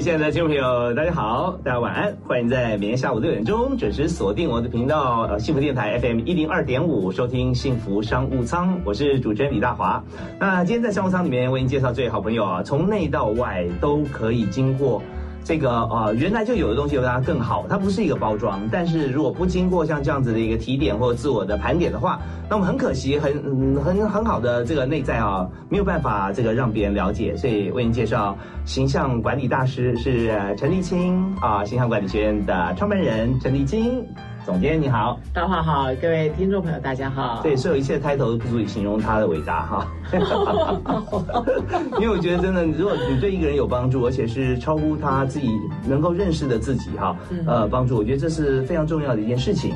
[0.00, 10.04] 亲爱的听众朋友，大家好，大家晚安，欢迎在每天下午六点钟准时锁定我的频道，呃，幸福电台 FM 一零二点五，收听幸福商务舱，我是主持人李大华。
[10.38, 15.02] 那今天在商务舱里面为您介绍这位好朋友啊，从内到外都可以经过。
[15.46, 17.64] 这个呃，原来就有的东西，让它更好。
[17.68, 23.32] 它不是一个包装，但是如果不经过像这样子的一个提点或者自我的盘点的话，那么很可惜，很
[23.80, 27.36] 很很好的这个内在啊，没有办法这个让别人了解。
[27.36, 34.04] 所以为您介绍形象管理大师是陈立青啊，形象管理学院的创办人陈立青。
[34.46, 37.40] 总监你好，大华好，各位听众朋友大家好。
[37.42, 39.88] 对，所有一切的开头都不足以形容他的伟大哈。
[41.98, 45.50] 因为我觉得真的，如果你对一个人有帮助，而且是超乎他自己
[45.84, 49.74] 能够认识的自己哈，呃，帮助，我觉得这是非常重要的一件事情。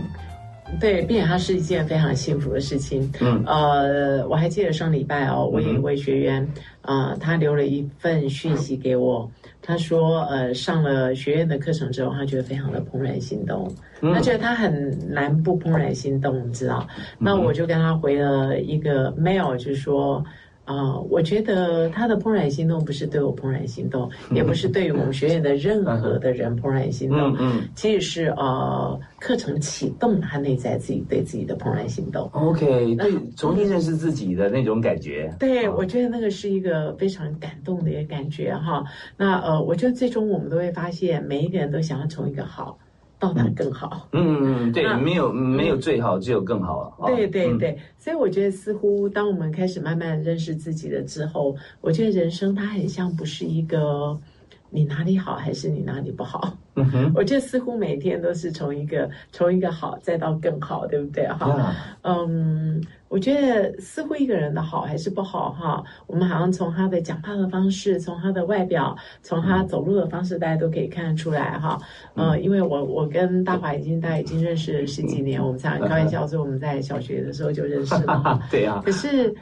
[0.78, 3.10] 对，并且它是一件非常幸福的事情。
[3.20, 6.46] 嗯，呃，我还记得上礼拜哦，我有一位学员，
[6.82, 9.30] 啊，他留了一份讯息给我。
[9.62, 13.70] 他说：“呃，上了学院的课程之后，他觉得非常的怦然心动。
[14.00, 16.86] 他觉得他很难不怦然心动，你知道？
[17.18, 20.24] 那我就跟他回了一个 mail，就是说。”
[20.70, 32.30] 啊，我觉得他的怦然心动不是对我怦然心动，也不是对于我们学院的任何的人怦然心动，嗯，其实是呃课程启动他内在自己对自己的怦然心动。
[32.32, 35.34] OK，对，重新认识自己的那种感觉。
[35.41, 38.84] 对，我觉得那个是一个非常感动的一个感觉哈。
[39.16, 42.78] 那呃，我觉得最终我们都会发现，每一个人都想要成为一个好。
[43.20, 46.97] 到达更好，嗯嗯对，没有没有最好，只有更好。
[47.06, 54.19] 对对对，所以我觉得似乎当我们开始慢慢认识自己了之后，我觉得人生它很像不是一个
[54.70, 56.56] 你哪里好还是你哪里不好。
[56.75, 61.26] 嗯哼， 我觉得似乎每天都是从一个从一个好再到更好，对不对？
[61.28, 62.82] 哈，嗯。
[63.10, 71.76] 我觉得似乎一个人的好还是不好哈，我们好像从他的讲话的方式，从他的外表，从他走路的方式，大家都可以看得出来哈。
[72.14, 78.41] 嗯，因为我我跟大华已经大概已经认识了十几年，我们常常开玩笑说我们在小学的时候就认识了。
[78.48, 78.80] 对啊。
[78.86, 79.34] 可是，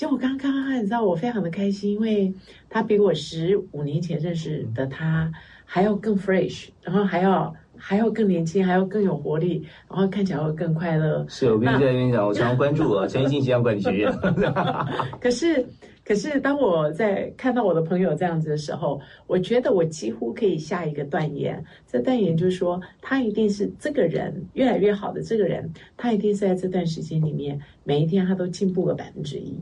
[0.00, 2.32] 就我刚刚看他，你知道我非常的开心，因为
[2.70, 5.30] 他比我十五年前认识的他
[5.66, 7.54] 还要更 fresh，然后还要。
[7.82, 11.24] 还要更年轻，还要更有活力，然后看起来会更快乐。
[11.30, 14.12] 是，我跟你在跟你讲，我常常关注啊，陈奕迅形象管理学院。
[15.18, 15.66] 可是，
[16.04, 29.56] 可是当我在看到我的朋友这样子的时候，我觉得我几乎可以下一个断言，这断言就是说，他一定是这个人越来越好的这个人，他一定是在这段时间里面，每一天他都进步了百分之一。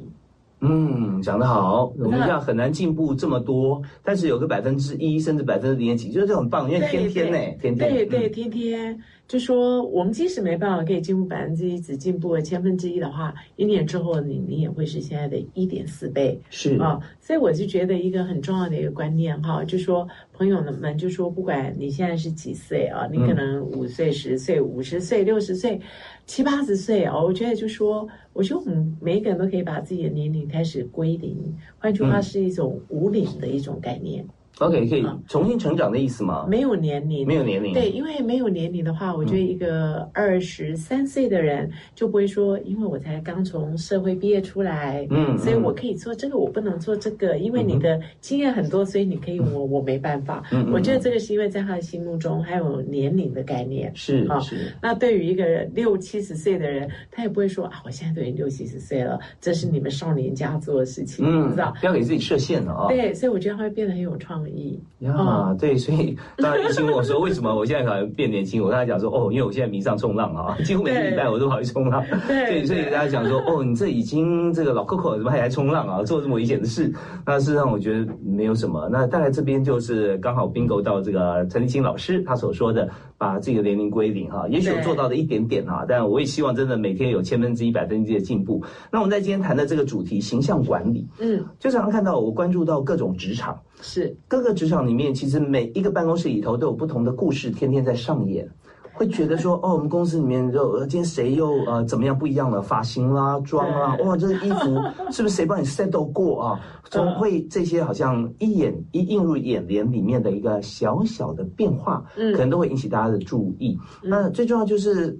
[0.61, 1.93] 嗯，讲得好。
[1.99, 8.99] 我们这样很难进步这么多，但是有个百分之一甚至百分之零点几，就是这很棒，因为天天呢，天天对对天天。
[9.29, 16.41] 就说我们即使没办法可以进步百分之一，只进步了千分之一的话，一年之后你你也会是现在的一点四倍。
[16.49, 25.79] 是啊，所以我就觉得一个很重要的一个观念哈，就说朋友们就说不管你现在是几岁啊，你可能五岁、十岁、五十岁、六十岁、
[26.25, 34.27] 七八十岁哦，我觉得就说，我觉得我们每一个人都可以把自己的年龄开始归零，换句话是一种无龄的一种概念。
[34.59, 36.45] OK，可以重新成长的意思吗？
[36.49, 37.73] 没有年龄，没有年龄。
[37.73, 50.43] 对，因为没有年龄的话，我觉得一个二十三岁的人就不会说，因为我才刚从社会毕业出来，嗯，所以我可以做这个，我不能做这个，因为你的经验很多，所以你可以，我我没办法。
[50.51, 53.93] 嗯，我觉得这个是因为在他的心目中还有年龄的概念。
[53.95, 54.73] 是啊，是。
[54.83, 61.73] 那对于一个六七十岁的人，他也不会说啊，我现在都已经六七十岁了，这是你们少年家做的事情，嗯，知道？
[61.79, 62.89] 不要给自己设限了啊。
[62.89, 64.79] 对，所以我觉得他会变得很有创意。
[64.99, 68.61] 呀，对，所以当然一心问我说为什么我现在可能变年轻？
[68.61, 72.05] 我跟他讲说哦，因为我现在迷上冲浪啊，几乎每个礼拜我都跑去冲浪。
[72.27, 76.03] 对，所以大家讲说哦，你这已经这个老 Coco 怎么还来冲浪啊？
[76.03, 76.93] 做这么危险的事？
[77.25, 78.89] 那事实上我觉得没有什么。
[78.91, 82.89] 那大概这边就是刚好 bingo 到这个陈立青老师他所说的
[83.19, 88.63] 把这个年龄归零哈，也许我做到的一点点哈，但我也希望真的每天有千分之一、百分之一的进步。
[88.93, 93.61] 那我们在今天谈的这个主题形象管理，嗯，就常常看到我关注到各种职场。
[93.81, 98.49] 是各个职场里面，其实每一个办公室里头都有不同的故事，天天在上演。
[98.99, 106.61] 会觉得说，哦，我们公司里面就今天谁又呃怎么样不一样了，发型啦、妆啦，哇，这衣服是不是谁帮你 settle 过啊？
[106.91, 113.79] 总会这些好像一眼一映入眼帘里面的一个小小的变化，嗯，可能都会引起大家的注意。
[114.03, 115.17] 那最重要就是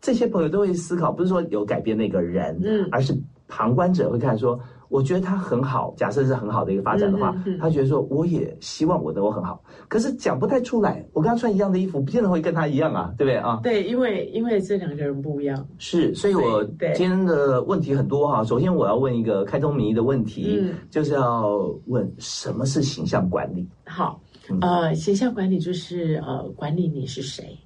[0.00, 3.14] 这些朋友都会思考，不是说有改变那个人，嗯，而是
[3.46, 4.58] 旁观者会看说。
[4.88, 11.04] 我觉得他很好，假设是很好的一个发展的话，他觉得说我也希望我能够很好，可是讲不太出来。
[11.12, 13.60] 我跟他穿一样的衣服，不见得会跟他一样啊，对不对啊？
[13.62, 15.66] 对，因为因为这两个人不一样。
[15.78, 16.64] 是，所以我
[16.94, 18.42] 今天的问题很多哈。
[18.44, 23.68] 首先我要问一个开宗明义的问题，就是要问什么是形象管理？
[23.84, 24.20] 好，
[24.60, 27.58] 呃，形象管理就是呃，管理你是谁。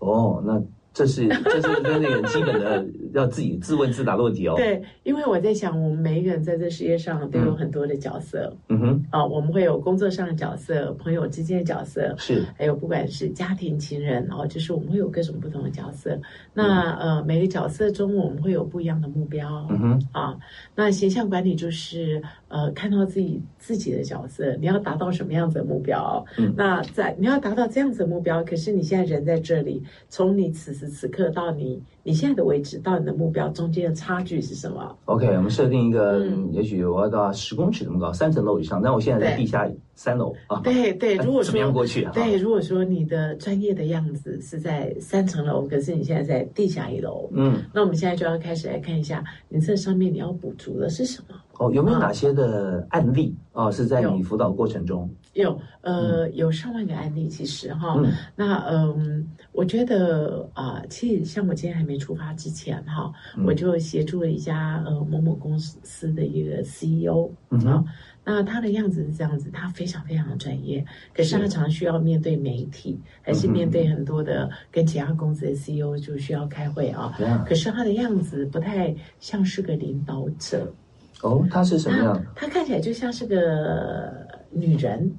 [0.00, 0.60] 哦，那。
[0.92, 2.84] 这是这是跟那个基本的
[3.14, 4.54] 要自己自问自答的问题哦。
[4.56, 8.52] 对，因为我在想，我们每一个人在这世界上都有很多的角色。
[8.68, 9.04] 嗯哼。
[9.10, 12.44] 啊，我们会有工作上的角色，朋友之间的角色，是。
[12.58, 16.18] 还有不管是家庭、情人，哦就是我们会有各种不同的角色。
[16.52, 19.66] 那呃，每个角色中我们会有不一样的目标。
[19.70, 20.02] 嗯哼。
[20.12, 20.36] 啊，
[20.74, 22.20] 那形象管理就是
[22.50, 26.24] 呃，看到自己自己的角色，你要达到什么样子的目标？
[26.36, 26.52] 嗯。
[26.56, 30.70] 那在你要达到这样子的目标，可是你现在人在这里，从你此。
[30.80, 40.58] 时此刻到你你现在的位置到你的目标中间的差距是什么？OK，我们设定一个，也许我要到十公尺那么高，三层楼以上，但我现在在地下三楼啊。
[40.64, 42.08] 对对， 如果说怎么样过去？
[42.14, 51.34] 对，如果说你的专业的样子是在三层楼，可是你现在在地下一楼，嗯，那我们现在就要开始来看一下，你这上面你要补足的是什么？
[51.60, 53.36] 哦，有没有哪些的案例？
[53.52, 53.70] 啊？
[53.70, 55.08] 是在你辅导过程中？
[55.34, 58.02] 有，呃，有上万个案例，其实哈，
[58.34, 63.12] 那嗯，我觉得啊，其实像我今天还没出发之前哈，
[63.44, 67.84] 我就协助了一家呃某某公司的一个 CEO 啊，
[68.24, 70.82] 那他的样子是这样子，他非常非常的专业，
[71.14, 77.14] 可是他常需要面对媒体，还是面对很多的跟其他公司的 CEO 就需要开会啊，
[77.46, 80.72] 可是他的样子不太像是个领导者。
[81.22, 82.24] 哦，她是什么样？
[82.34, 84.10] 她看起来就像是个
[84.50, 85.10] 女人。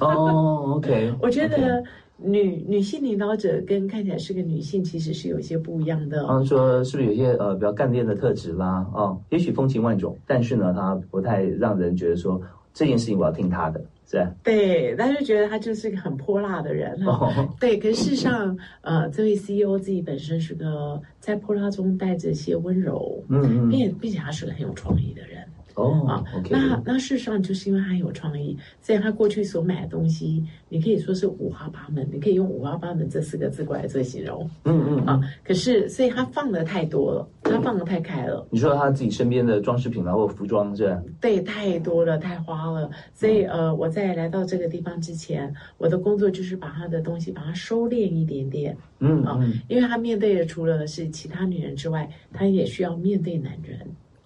[0.00, 1.12] 哦，OK。
[1.20, 1.82] 我觉得
[2.16, 6.24] 女女性领导者跟看起来是个女性，其实是有一些不一样的。
[6.26, 8.86] 他说是不是有些呃比较干练的特质啦？
[8.94, 12.40] 哦，也许风情万种，但是呢，她不太让人觉得说
[12.72, 13.82] 这件事情我要听她的，
[14.42, 16.94] 对，他就觉得他就是个很泼辣的人。
[17.06, 17.78] 哦，对。
[17.78, 25.42] 可是事实上，呃，这位 CEO 自己本身是个在泼辣中带着一些温柔，嗯嗯，并并且他是个很有创意的人。
[25.74, 34.48] 哦啊，那那事实上就是因为他有创意，所以他过去所买的东西，你可以说是五花八门，你可以用五花八门这四个字过来做形容。
[34.64, 38.46] 嗯嗯啊，可是所以他放的太多了，他放的太开了。
[38.50, 41.04] 你说他自己身边的装饰品然后服装这样？
[41.20, 42.90] 对，太多了，太花了。
[43.14, 48.76] 所以呃，我在来到这个地方之前，我的工作就是把他的东西把它收敛一点点。
[49.00, 53.78] 嗯啊，因为他面对的除了是其他女人之外，他也需要面对男人。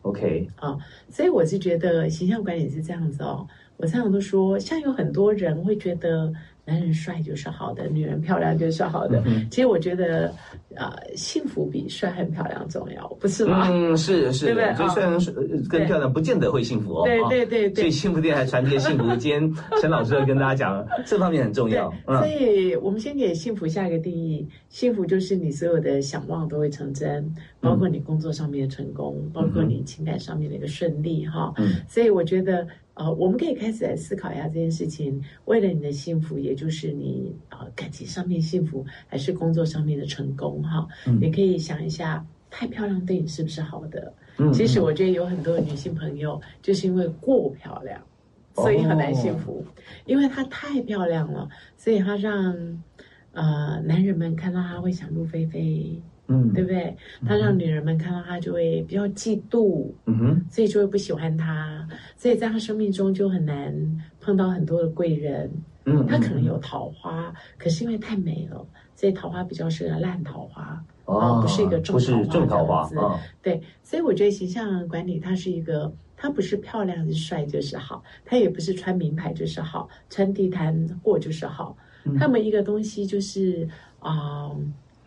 [0.09, 0.79] OK，啊，
[1.11, 3.47] 所以我是觉得形象管理是这样子哦。
[3.77, 6.33] 我常常都说，像有很多人会觉得。
[6.67, 9.23] 男人帅就是好的，女人漂亮就是好的。
[9.51, 10.35] 其实我觉得，
[10.75, 13.69] 啊，幸福比帅很漂亮重要，不是吗？
[13.71, 14.75] 嗯，是是，对不对？
[14.77, 15.31] 就虽然是
[15.71, 17.05] 更漂亮，不见得会幸福哦。
[17.05, 17.75] 对对对对。
[17.75, 19.05] 所以幸福店还传递幸福。
[19.17, 21.89] 今天陈老师要跟大家讲，这方面很重要。
[22.05, 31.25] 所以我们先给幸福下一个定义：幸福就是你所有的想望都会成真，包括你工作上面的成功，包括你情感上面的一个顺利。
[31.25, 31.55] 哈，
[31.89, 32.67] 所以我觉得。
[32.97, 35.23] 呃，我们可以开始来思考一下这件事情。
[35.45, 40.63] 为了你的幸福，也就是你呃感情上面幸福，还是工作上面的成功？
[40.63, 40.89] 哈，
[41.21, 44.15] 你可以想一下，太漂亮对你是不是好的？
[44.39, 48.01] 嗯，其实我觉得有很多女性朋友就是因为过漂亮，
[48.55, 49.63] 所以很难幸福，
[50.07, 52.83] 因为她太漂亮了，所以她让
[53.33, 56.01] 呃男人们看到她会想入非非。
[56.29, 56.97] 嗯，对不对？
[57.25, 63.73] 他让女人们看到他就会比较嫉妒，嗯哼，所以就会不喜欢他，所以在他生命中就很难
[64.21, 65.51] 碰到很多的贵人。
[65.85, 68.67] 嗯，他可能有桃花，可是因为太美了，
[68.97, 71.97] 所以桃花比较是烂桃花，哦，不是一个正
[72.49, 73.23] 桃花这样子。
[73.41, 81.77] 对，所以我觉得形象管理它是一个，它不是漂亮是帅就是好，它也不是穿名牌就是好，穿地摊货就是好，
[82.19, 83.69] 他们一个东西就是
[84.01, 84.51] 啊。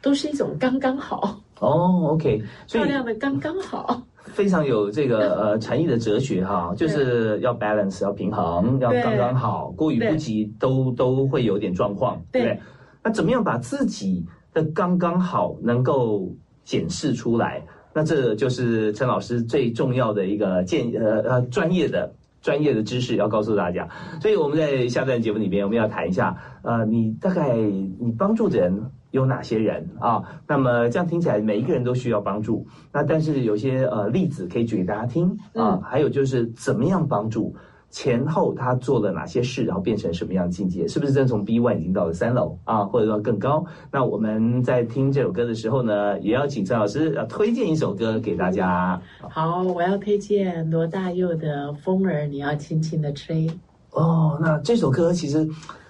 [0.02, 2.42] 都是一种刚刚好哦，OK，
[2.72, 12.60] 漂亮的刚刚好，非常有这个呃禅意的哲学哈，就是要 balance，要平衡，要刚刚好，过于不及都都会有点状况，对不对？
[13.04, 16.30] 那怎么样把自己的刚刚好能够
[16.64, 17.64] 检视出来？
[17.94, 23.90] 那这就是陈老师最重要的一个建呃呃专业的专业的知识要告诉大家。
[24.22, 30.24] 所以我们在下段节目里边，我们要谈一下，呃，你大概你帮助的人有哪些人啊？
[30.48, 32.66] 那么这样听起来，每一个人都需要帮助。
[32.92, 37.56] 那但是有些呃例子可以举给大家听啊，还有就是怎么样帮助。
[37.92, 40.88] 前后他做了哪些事，然后变成什么样的境界？
[40.88, 43.66] 是不是真从 B one 已经到了三楼啊，或者说更高？
[43.92, 49.02] 那我们在听这首歌的时候呢，也要请陈老师要推荐一首歌给大家。
[49.28, 53.48] 好，我要推荐罗大佑的《风儿你要轻轻的吹》。
[53.90, 55.50] 哦，那这首歌其实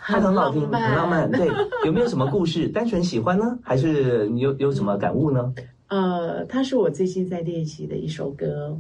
[0.09, 1.29] 它很好听，很浪漫。
[1.31, 1.47] 对，
[1.85, 2.67] 有没有什么故事？
[2.67, 5.53] 单纯喜欢呢，还是你有有什么感悟呢？
[5.87, 8.75] 呃，它是我最近在练习的一首歌。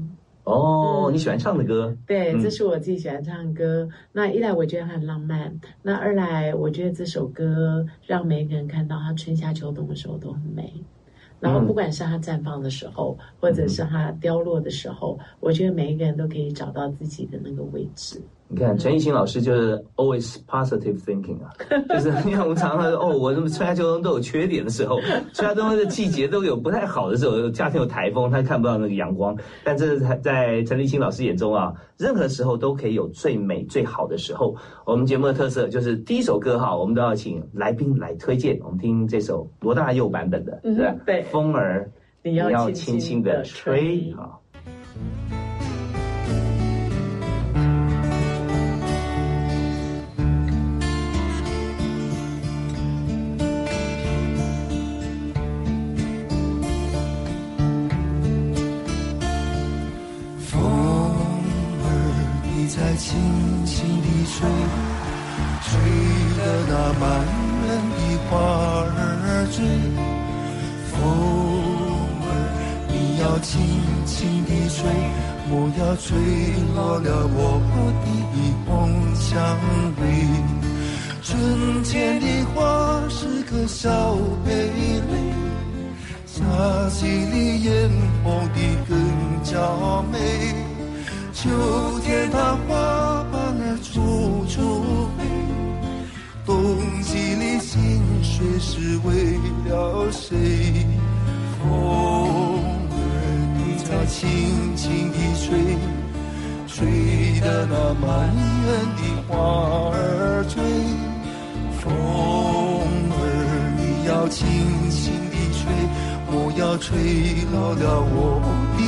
[0.45, 1.95] 哦，你喜欢唱的歌？
[2.07, 3.87] 对，这是我自己喜欢唱的歌。
[4.11, 10.73] 那一来我觉得它很浪漫，那二来我觉得这首歌让每一个人看到它春夏秋冬的时候都很美。
[11.39, 18.19] 然后不管是它绽放的时候，或者是它凋落的时候，我觉得每一个人都可以找到自己的那个位置。
[18.51, 21.53] 你看陈奕迅老师就是 always positive thinking 啊，
[21.89, 24.99] 就是你看我们常常说哦，我这么春夏秋冬都有缺点的时候，
[25.33, 29.37] 春夏秋冬的季节都有不太好的时候，夏天有台风，他看不到那个阳光。
[29.63, 34.55] 但这是在陈立新老师眼中啊，任何时候都可以有最美最好的时候。
[34.83, 38.59] 我们节目的特色就是第一首歌哈，我们都要请来宾来推荐。
[38.63, 40.95] 我们听这首罗大佑版本的，是吧？
[41.05, 41.87] 对，风儿
[42.23, 44.33] 你要轻轻的吹啊。
[63.09, 63.17] 轻
[63.65, 63.73] 轻
[64.03, 64.37] 地吹，
[65.65, 65.67] 吹
[66.37, 66.39] 得
[66.69, 67.03] 那满
[67.65, 67.99] 园的
[68.29, 69.57] 花儿醉。
[70.91, 70.93] 风
[72.21, 72.29] 儿，
[72.87, 73.49] 你要轻
[74.05, 74.77] 轻地吹，
[75.49, 76.05] 莫要吹
[76.75, 77.37] 落了我
[78.05, 78.07] 的
[78.67, 78.69] 红
[79.15, 79.27] 蔷
[79.97, 80.01] 薇。
[81.23, 83.89] 春天的花是个小
[84.45, 84.47] 蓓
[85.09, 85.13] 蕾，
[86.27, 86.37] 夏
[86.91, 87.89] 季里艳
[88.23, 88.93] 红的更
[89.43, 89.57] 加
[90.11, 90.68] 美。
[91.41, 91.47] 秋
[92.01, 95.23] 天，它花瓣儿处处飞；
[96.45, 96.51] 冬
[97.01, 100.35] 季里，心碎是为了谁？
[101.63, 101.63] 风
[102.91, 102.91] 儿，
[103.55, 105.47] 你在轻轻地吹，
[106.67, 107.73] 吹得那
[108.05, 108.05] 满
[108.65, 108.67] 园
[108.97, 109.31] 的花
[109.95, 110.61] 儿醉。
[111.79, 111.87] 风
[113.15, 113.15] 儿，
[113.77, 114.43] 你要轻
[114.91, 115.71] 轻地吹，
[116.29, 118.41] 莫要吹落了我
[118.75, 118.79] 的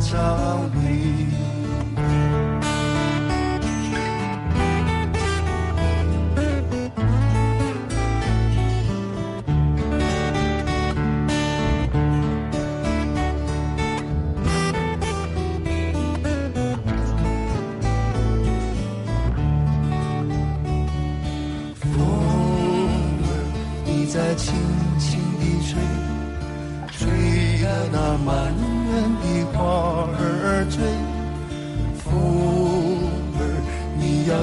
[0.00, 0.16] 找
[0.82, 1.49] 你。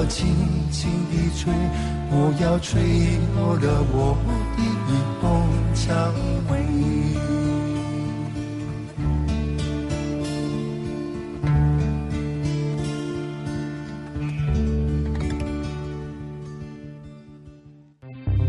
[0.08, 0.26] 轻
[0.70, 1.52] 轻地吹，
[2.10, 2.80] 不要吹
[3.36, 4.16] 落了我
[4.56, 5.24] 的一封
[5.74, 5.86] 蔷
[6.50, 7.07] 薇。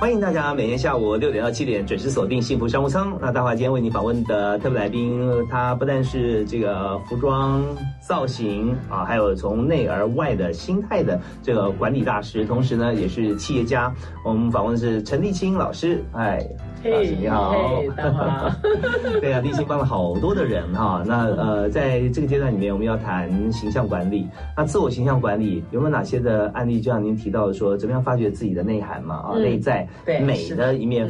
[0.00, 3.18] 欢迎大家每天下午六点到七点准时锁定幸福商务舱。
[3.20, 7.62] 那大华今天为你访问的特别来宾，他不但是这个服装
[8.00, 13.94] 造型啊，还有从内而外的心态的这个管理大师，同时呢也是企业家。
[14.24, 16.02] 我们访问的是陈立青老师。
[16.12, 16.42] 哎，
[16.82, 17.54] 嘿，你好，
[17.94, 18.56] 大华。
[19.20, 21.02] 对啊，立新帮了好多的人哈。
[21.06, 24.26] 那呃，在这个阶段里面，我们要谈形象管理。
[24.56, 26.80] 那自我形象管理有没有哪些的案例？
[26.80, 29.16] 就像您提到的说，怎么样发掘自己的内涵嘛？
[29.16, 31.06] 啊，内在美的一面。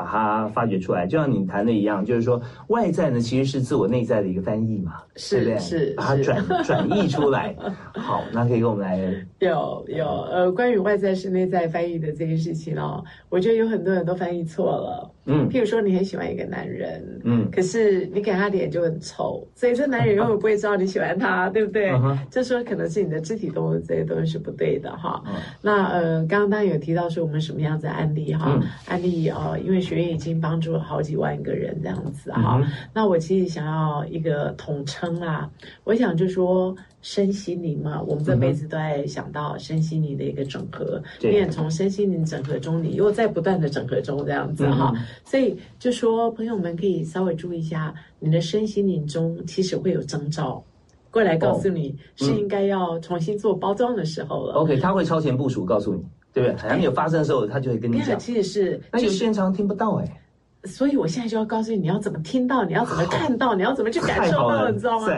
[0.00, 5.92] 把它发掘出来，就像你谈的一样，就是说外在呢其实是自我内在的一个翻译嘛，是不是？
[5.96, 7.54] 把它转 转译出来。
[7.94, 8.98] 好，那可以跟我们来
[9.40, 15.10] 有有呃，关于外在是内在翻译的这件事情哦，我觉得有很多人都翻译错了。
[15.26, 21.92] 嗯，譬如说你很喜欢一个男人，嗯，可是你给他脸就很丑，所以这男人永远不会知道你喜欢他， 对不对？
[22.30, 25.20] 这说可能是你的肢体动作这些东西是不对的哈。
[25.60, 29.80] 那呃，刚刚当然有提到说我们什么样子案例哈，案例呃，因为。
[29.80, 32.62] 学院已经帮助了好几万个人这样子哈，
[32.92, 35.50] 那我其实想要一个统称啊，
[35.84, 44.92] 我想就说身心灵嘛，我们这辈子都在想到身心灵的一个整合，因为从身心灵整合中，你又在不断的整合中这样子哈，
[45.24, 50.62] 所以就说朋友们可以稍微注意一下，你的身心灵中其实会有征兆
[51.10, 54.54] 过来告诉你是应该要重新做包装的时候了。
[54.54, 56.02] OK，他会超前部署告诉你。
[56.32, 56.56] 对不对？
[56.58, 58.16] 还没有发生的时候，他就会跟你讲。
[58.16, 60.22] 其实是，那有些人常常听不到哎。
[60.64, 65.08] 所以我现在就要告诉你，你要怎么听到，你要怎么看到，你要怎么去感受到，你知道吗？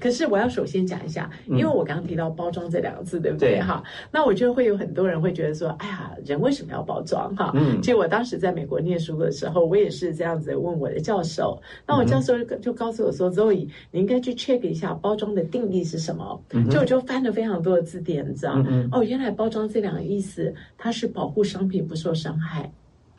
[0.00, 3.60] 可是我要首先讲一下，因为我刚刚提到包装这两个字，对不对？
[3.60, 7.34] 哈，那我就会有很多人会觉得说，哎呀，人为什么要包装？
[7.36, 11.60] 哈，嗯，其实我当时在美国念书的时候，我也是这样子问我的教授。
[11.86, 16.40] 那我教授就告诉我说，Zoe，你应该去 check 一下包装的定义是什么。
[16.70, 18.54] 就我就翻了非常多的字典，你知道？
[18.92, 22.70] 哦，原来包装这两个意思，它是保护商品不受伤害。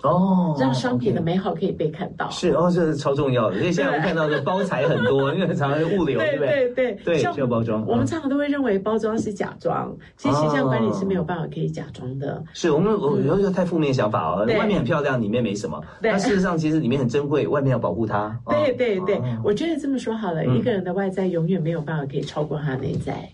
[0.04, 3.58] 哦，让商品的美好可以被看到，是哦，这是超重要的。
[3.58, 6.70] 因为现在我们看到的包材很多，因为常常物流，对不对？
[6.74, 7.86] 对对，需要包装。
[7.86, 12.42] 我们常常都会认为包装是假装，其实形象管理是没有办法可以假装的。
[12.54, 15.82] 是我们我有时候太负面想法哦，外面很漂亮，里面没什么。
[16.02, 18.40] 但事实上，其实里面很珍贵，外面要保护它。
[18.48, 23.30] 对对对，我觉得这么说好了，一个人的外在永远没有办法可以超过他内在。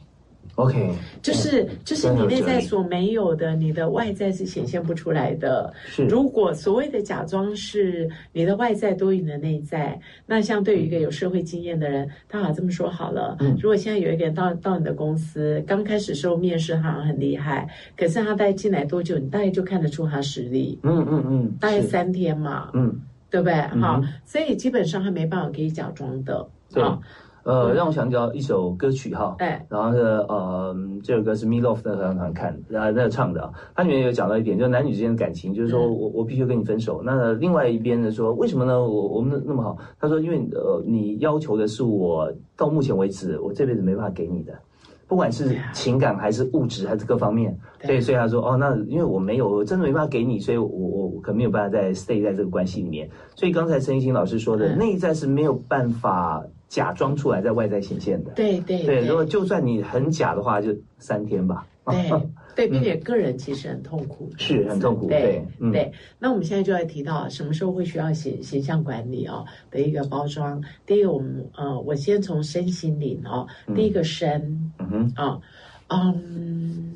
[0.56, 0.90] OK，
[1.22, 5.74] 就是就是你内在所没有的，你的外在是显现不出来的。
[5.86, 13.36] 是，如果所谓的假装是你的外在多于你的内在，那像对于一个有社会经验的人，他好这么说好了。
[13.40, 20.80] 嗯，如果现在有一个人到到你的公司，刚开始时候面试好像很厉害，可是他大概进来多久，你大概就看得出他实力。
[20.84, 22.70] 嗯嗯嗯，大概三天嘛。
[22.74, 22.98] 嗯，
[23.30, 23.56] 对不对？
[23.82, 26.48] 好，所以基本上他没办法可以假装的。
[26.74, 26.82] 对。
[27.46, 37.04] 呃，让我想到一首歌曲哈，哎，然后是呃，这首歌是 Me Love 的合唱团看，然后那唱的，它里面有讲到一点，就是男女之间的感情，就是说我我必须跟你分手。
[37.06, 38.82] 那另外一边呢说，为什么呢？
[38.82, 39.78] 我我们那么好？
[40.00, 44.52] 他说，因为呃，你要求的是我到目前为止我这辈子没办法给你的，
[45.08, 47.56] 不管是情感还是物质还是各方面。
[47.84, 53.08] 所以所以他说，哦，那因为我没有，我真的没办法给你，所以我我我可能没有办法再 stay 在这个关系里面。
[53.36, 56.44] 所以刚才陈奕迅老师说的，内在是没有办法。
[56.68, 59.06] 假装出来在外在显现的，对对对。
[59.06, 61.66] 如果就算你很假的话，就三天吧。
[61.86, 62.10] 对
[62.56, 65.08] 对，并且个人其实很痛苦，是很痛苦。
[65.08, 65.92] 对对。
[66.18, 70.64] 那我们现在就要提到什么时候会需要形形象管理哦的一个包装。
[70.86, 75.42] 第一个，我们呃，我先从身心灵哦，第一个身，嗯哼啊，
[75.90, 76.96] 嗯，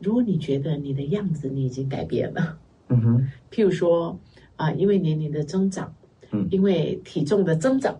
[0.00, 4.18] 如果你觉得你的样子你已经改变了，嗯哼，譬如说
[4.56, 5.94] 啊，因为年龄的增长。
[6.32, 7.98] 嗯，因为体重的增长，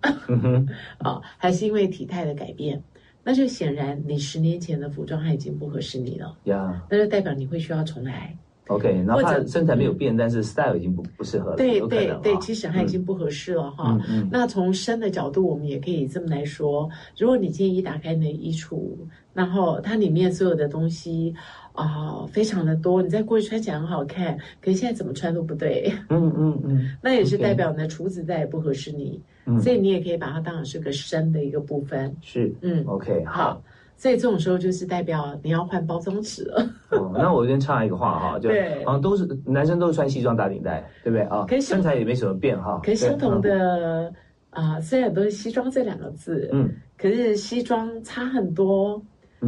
[0.98, 2.82] 啊， 还是因为体态的改变，
[3.24, 6.36] 那就显然你十年前的服装它已经不合适你了。
[6.44, 8.36] 呀，那就代表你会需要重来。
[8.70, 11.56] OK，然后身材没有变，但是 style 已经不不适合了。
[11.56, 13.98] 对对对，其实它已经不合适了哈。
[14.30, 18.96] 那从身的角度，我们也可以这么来说：如果你建议打开你的衣橱，
[19.35, 21.35] 然后它里面所有的东西。
[21.72, 23.00] 啊，非常的多。
[23.00, 25.90] 你在过去穿起来很好看，可是现在怎么穿都不对。
[26.09, 29.22] 嗯嗯嗯， 那也是代表你的厨子再也不合适你，
[29.62, 32.14] 所以你也可以把它当成是个身的一个部分。
[32.20, 33.62] 是，嗯，OK，好。
[34.00, 36.66] 所以这种时候就是代表你要换包装纸了。
[37.12, 38.48] 那我先插一个话哈， 就
[38.82, 41.46] 好像都是男生都是穿西装打领带，对不对啊？
[41.60, 42.80] 身材也没什么变哈。
[42.82, 44.10] 可是相同的
[44.48, 49.02] 啊，虽然都是西装这两个字，嗯，可是西装差很多。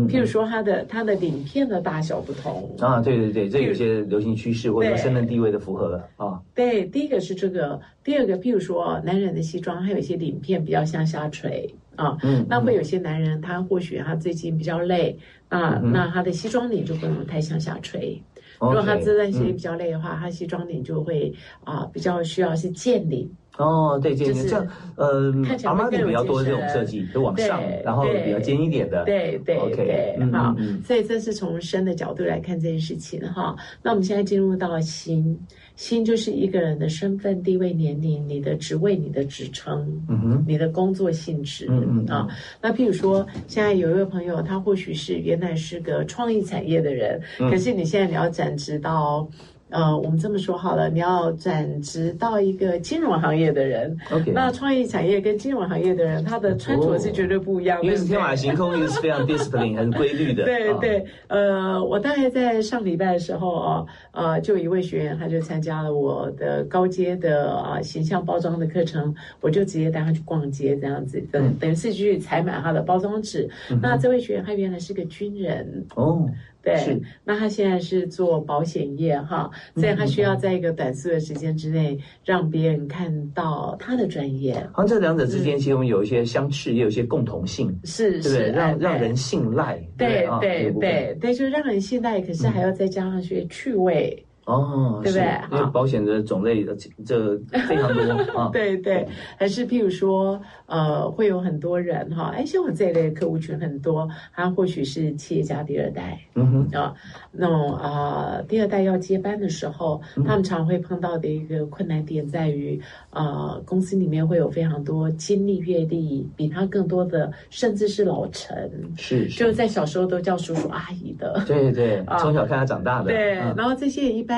[0.08, 6.40] 譬如说，它的它的领片的大小不同啊，对对对，这有些流行趋势或者身份地位的符合了啊。
[6.54, 15.16] 对，第一个是这个，第二个，譬如说，男人的西装，还有一些领片比较向下垂啊，嗯，那会有些男人他或许他最近比较累
[15.48, 18.20] 啊，那他的西装领就不能太向下垂。
[18.60, 21.32] 如果他这段时间比较累的话，他西装领就会
[21.64, 23.28] 啊比较需要是剑领
[23.58, 29.04] 哦，对，尖就是这样，呃，看起来阿玛尼会更有比较多这精神种设计，就往上对，然后比较尖一点的。
[29.04, 33.54] 对对 OK，好嗯嗯，所以这是从身的角度来看这件事情哈。
[33.82, 35.38] 那我们现在进入到心，
[35.76, 41.66] 心就是一个人的身份、地位、年龄、你的职位、你的职称、嗯，你的工作性质
[42.08, 42.28] 啊。
[42.60, 49.28] 那譬如说，现在有一位朋友，他或许是原来是个创意产业的人，嗯可是你现在你要转职到。
[49.72, 60.42] 呃，我们这么说好了，你要转职到一个金融行业的人，OK，那创意产业跟金融行业的人，他的穿着是绝对不一样的，因为是天马行空，一个是非常 discipline 很规律的。
[60.42, 73.48] 啊，对对，呃，我大概在上礼拜的时候啊，呃，就有一位学员他就参加了我的高阶的啊、形象包装的课程，我就直接带他去逛街这样子，等、嗯等于是去采买他的包装纸。
[73.80, 76.28] 那这位学员他原来是个军人，哦，
[76.62, 88.52] 对，那他现在是做保险业哈，所以他需要在一个短促的时间之内让别人看到他的专业，好像这两者之间其实我们有一些相似，也有一些共同性，是是对不对？
[88.52, 89.76] 让让人信赖。
[89.98, 94.24] 对对对对，就是让人信赖，可是还要再加上些趣味。
[94.44, 95.24] 哦，对不对？
[95.24, 96.74] 是因为保险的种类的
[97.06, 98.02] 这非常多
[98.38, 98.50] 啊。
[98.52, 99.06] 对对，
[99.38, 106.92] 还是譬如说，呃，会有很多人哈，哎，像我这一类的客户群很多，他或许是企业家第二代嗯哼，啊，
[107.30, 110.24] 那种啊、第二代要接班的时候，嗯。
[110.24, 121.42] 他们常会碰到的一个困难点在于，呃，公司里面会有非常多经历阅历比他更多的，甚至是老陈，是就是在小时候都叫叔叔阿姨的。
[121.46, 122.16] 对对， 啊。
[122.18, 123.10] 从小看他长大的。
[123.10, 123.54] 对，嗯。
[123.56, 124.31] 然后这些一般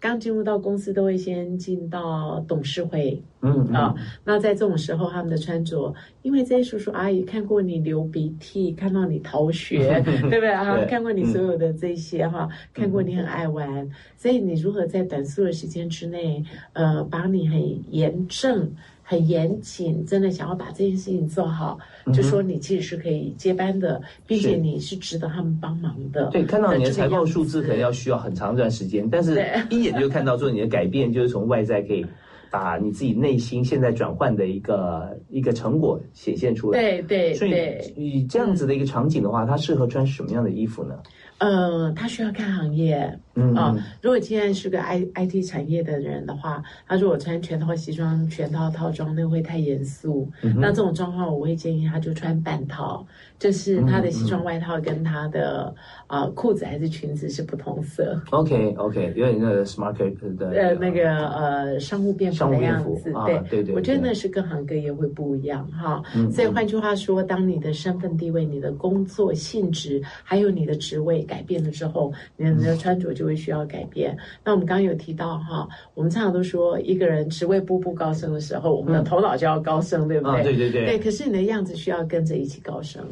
[0.00, 10.50] 刚进入到公司都会先进到董事会，嗯啊，那在这种时候，他们的穿着，因为这些叔叔阿姨看过你流鼻涕， 看到你逃学， 对不对？
[10.50, 10.84] 啊？
[10.86, 18.70] 看过你所有的这些哈，看过你很爱玩，所以你如何在短促的时间之内，呃，把你很严正、
[19.08, 21.78] 很严谨，真的想要把这件事情做好，
[22.12, 26.26] 就说你其实是可以接班的，并且你是值得他们帮忙的。
[26.32, 29.40] 对，看到你的财报数字可能要需要很长一段时间，但是
[29.70, 32.04] 一眼就看到说你的改变，就是从外在可以
[32.50, 36.80] 把你自己内心现在转换的一个一个成果显现出来。
[36.80, 40.98] 对对所以对，以这样子的一个场景的话，它适合穿什么样的衣服呢？
[41.38, 50.28] 呃，他需要看行业，嗯啊、如果今天是个 I I T 产业的人的话，他说我穿全套西装、全套套装，那会太严肃。
[50.42, 53.06] 嗯那这种状况，我会建议他就穿半套，
[53.38, 55.74] 就是他的西嗯装外套跟他的
[56.06, 58.20] 啊、呃裤子还是裙子是不同色。
[58.30, 59.94] OK OK，有点那个 smart
[60.36, 66.02] 的呃，那个呃，商务便服的样子，啊对对对我觉得那是各行各业会不一样哈。
[66.14, 74.16] 嗯所以换句话说，当你的身份地位、你的工作性质，还有你的职位改变了之后，你的穿着就会需要改变。
[74.44, 80.56] 那我们刚刚有提到哈，我们常常都说，一个人职位步步高升的时候，我们的头脑就要高升，对不啊，对？
[80.56, 83.04] 对对对，可是你的样子需要跟着一起高升，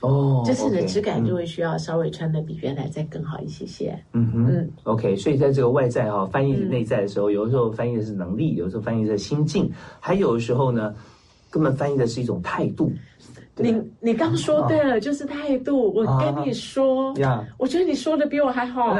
[0.00, 3.98] 哦，就是你的质感就嗯会需要稍微穿的比原来再更好一些些。
[4.12, 9.70] 嗯哼嗯，OK，所以在这个外在哈、翻译嗯内在的时候，有的时候翻译的是能力，有的时候翻译的是心境，
[10.00, 10.94] 还有的时候呢，
[11.50, 12.92] 根本翻译的是一种态度。
[13.54, 15.92] 对你你刚说对了，就是态度。
[15.94, 18.96] 我啊跟你说，呀，我觉得你说的比我还好。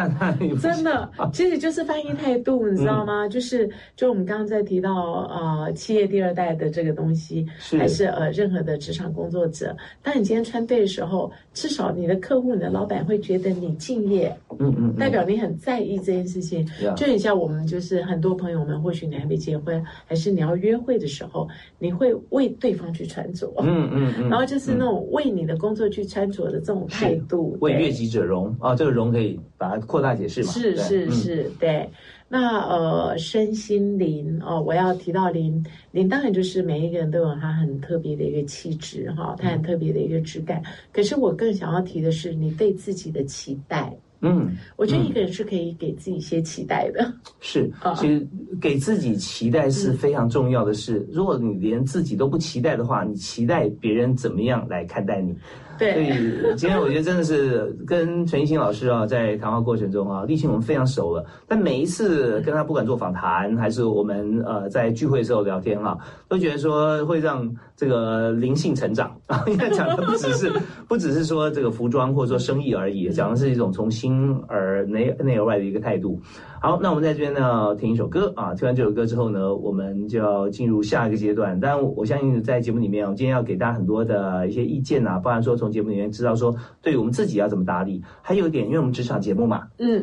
[0.61, 3.29] 真的，其实就是翻译态度，你知道嗯吗？
[3.29, 4.93] 就是就我们刚刚在提到
[5.31, 7.47] 呃企业第二代的这个东西，
[7.79, 16.67] 还是呃任何的职场工作者，当你今天穿对的时候，至少你的客户、你的老板会觉得你敬业，嗯嗯，代表你很在意这件事情。
[16.97, 30.53] 就很像我们就是很多朋友们，或许你还没结婚，还是你要约会的时候，你会为对方去穿着，嗯嗯嗯，然后就是那种为你的工作去穿着的这种态度，为悦己者容啊，这个容可以把它扩大解释嘛？
[30.53, 31.89] 是是是，对。
[32.31, 40.63] 那呃，身心灵哦，我要提到灵，灵当然就是每一个人都有他很特别的一个气质哈，他很特别的一个质感。
[40.93, 43.97] 可是我更想要提的是你对自己的期待。
[44.21, 47.13] 嗯，我觉得一个人是可以给自己一些期待的。
[47.41, 48.27] 是 啊，其实
[48.61, 51.07] 给自己期待是非常重要的事。
[51.13, 55.35] 如果你连自己都不期待的话，你期待别人怎么样来看待你？
[55.79, 61.25] 所以对，今天我觉得真的是跟陈奕迅老师啊，在谈话过程中啊，立青我们非常熟了。
[61.47, 65.97] 但每一次跟他不管做访谈，还是我们呃在聚会的时候聊天啊，
[66.29, 70.53] 都觉得说会让这个灵性成长啊， 因为讲的不只是
[70.89, 76.21] 不只是说这个服装或者说生意而已，讲的是一种从心而内内而外的一个态度。
[76.61, 81.59] 好，那我们在这边呢听一首歌啊，听完这首歌之后呢，我们就要进入下一个阶段。
[81.61, 90.03] 但，我相信在节目里面，我今天要给大家很多的一些意见啊，包含说从节目里面知道说，对于我们自己要怎么打理，还有一点，因为我们职场节目嘛，嗯，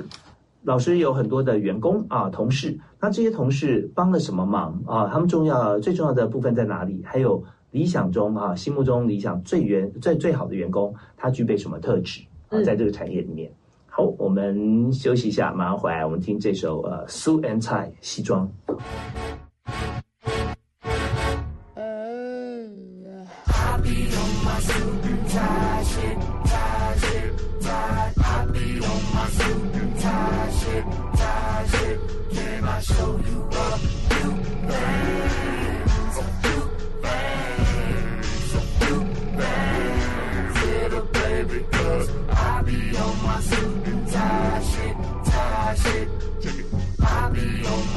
[0.63, 5.07] 老师有很多的员工啊，同事，那这些同事帮了什么忙啊？
[5.07, 7.03] 他们重要最重要的部分在哪里？
[7.05, 12.61] 还有理想中啊，心目中理想最员最最好的员工，他具备什么特质啊？
[12.63, 13.51] 在这个产业里面。
[13.87, 18.49] 好，我们休息一下，马上回来，我们听这首呃，Sue and Tie 西装。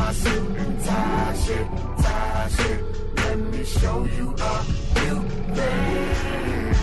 [0.09, 1.67] my shit, tie shit,
[2.03, 2.81] tie shit.
[3.17, 5.19] Let me show you a few
[5.59, 6.79] things.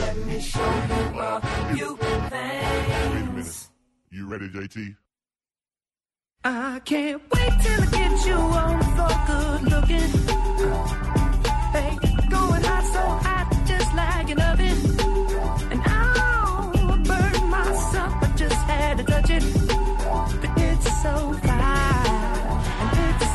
[0.00, 1.40] Let me show you a
[1.74, 3.12] few things.
[3.12, 3.68] Wait a minute.
[4.10, 4.96] You ready, JT?
[6.44, 10.12] I can't wait till I get you on the good looking.
[11.76, 11.92] Hey,
[12.30, 14.95] going hot, so hot, just like an oven.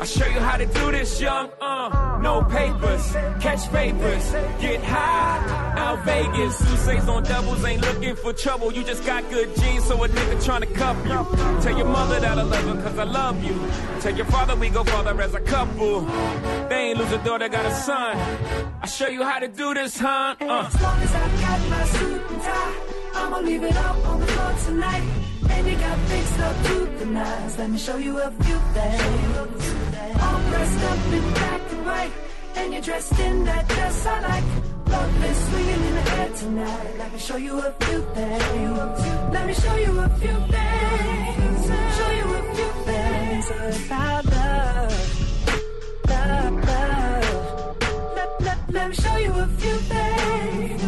[0.00, 1.50] I show you how to do this, young.
[1.60, 5.74] Uh, no papers, catch papers, get high.
[5.76, 8.72] Out Vegas, Sousa's on doubles, ain't looking for trouble.
[8.72, 11.62] You just got good genes, so a nigga tryna cuff you.
[11.62, 13.56] Tell your mother that I love her, cause I love you.
[14.00, 16.00] Tell your father we go father as a couple.
[16.68, 18.16] They ain't lose a daughter, got a son.
[18.82, 20.34] I show you how to do this, huh?
[20.40, 20.44] Uh.
[20.66, 22.74] As long as I got my suit and tie,
[23.14, 25.23] I'ma leave it up on the floor tonight.
[25.50, 27.58] And you got fixed up to the nines.
[27.58, 29.74] Let me show you a few things.
[30.22, 32.12] All dressed up in black and white,
[32.56, 34.44] and you're dressed in that dress I like.
[34.86, 36.98] Love is swinging in the air tonight.
[36.98, 38.98] Let me show you a few things.
[39.32, 41.66] Let me show you a few things.
[41.98, 43.50] Show you a few things
[43.86, 44.92] about love,
[46.08, 47.76] love, love.
[48.16, 50.83] Let, let, let me show you a few things.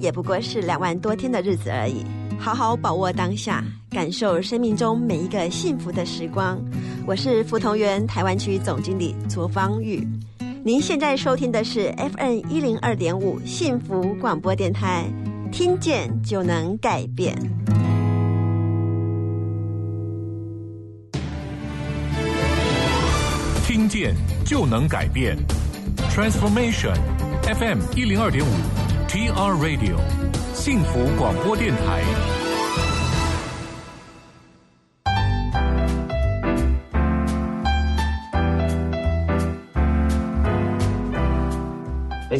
[0.00, 2.04] 也不过是两万多天的日子而已，
[2.38, 6.58] 好好把握当下，感受生命中每一个幸福的时光。
[7.06, 10.06] 我是福同园台湾区总经理卓方玉，
[10.64, 15.04] 您现在收听的是 FN 一零二点五幸福广播电台，
[15.52, 17.36] 听见就能改变。
[23.66, 25.36] 听见就能改变
[26.10, 26.96] ，Transformation
[27.42, 28.89] FM 一零二点五。
[29.10, 29.98] TR Radio
[30.54, 32.39] 幸福广播电台。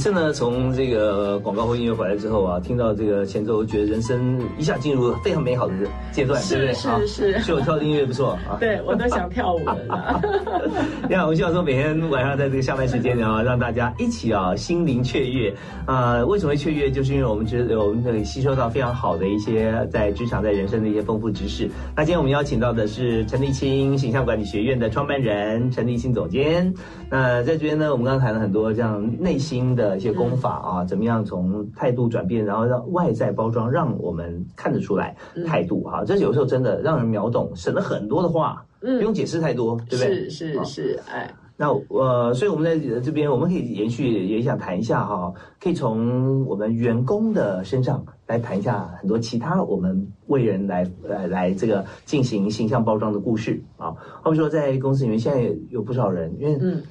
[0.00, 5.74] 次呢，从这个广告或音乐回来之后啊，听到这个前奏，觉得人生一下进入非常美好的
[6.10, 6.74] 阶段，对不对？
[6.74, 8.56] 是是是，所以我跳的音乐不错啊。
[8.58, 10.20] 对我都想跳舞了。
[11.06, 16.24] 你好，我希望说每天晚上在这个下班时间呢，让大家一起啊心灵雀跃啊。
[16.24, 16.90] 为什么会雀跃？
[16.90, 21.68] 就是因为我们觉得我们可以吸收到非常好的一些在职场、在人生的一些丰富知识。
[21.94, 26.72] 那今天我们邀请到的是陈立清形象管理学院的创办人陈立清总监。
[27.10, 29.60] 那在这边呢，我们刚刚谈了很多这样内心。
[29.70, 36.04] 的一些功法啊，怎么样从态度转变，然后让外在包装，让我们看得出来态度哈。
[36.04, 40.28] 这有时候真的让人秒懂，省了很多的话，不用解释太多，对不对？
[40.28, 41.32] 是是是，哎。
[41.62, 45.30] 那呃，所以我们在这边我们可以延续，也想谈一下哈，
[45.62, 53.94] 可以从我们员工的身上来谈一下很多其他我们为人来呃来这个进行形象包装的故事啊。
[54.22, 56.82] 好比说在公司里面，现在有不少人，因为嗯。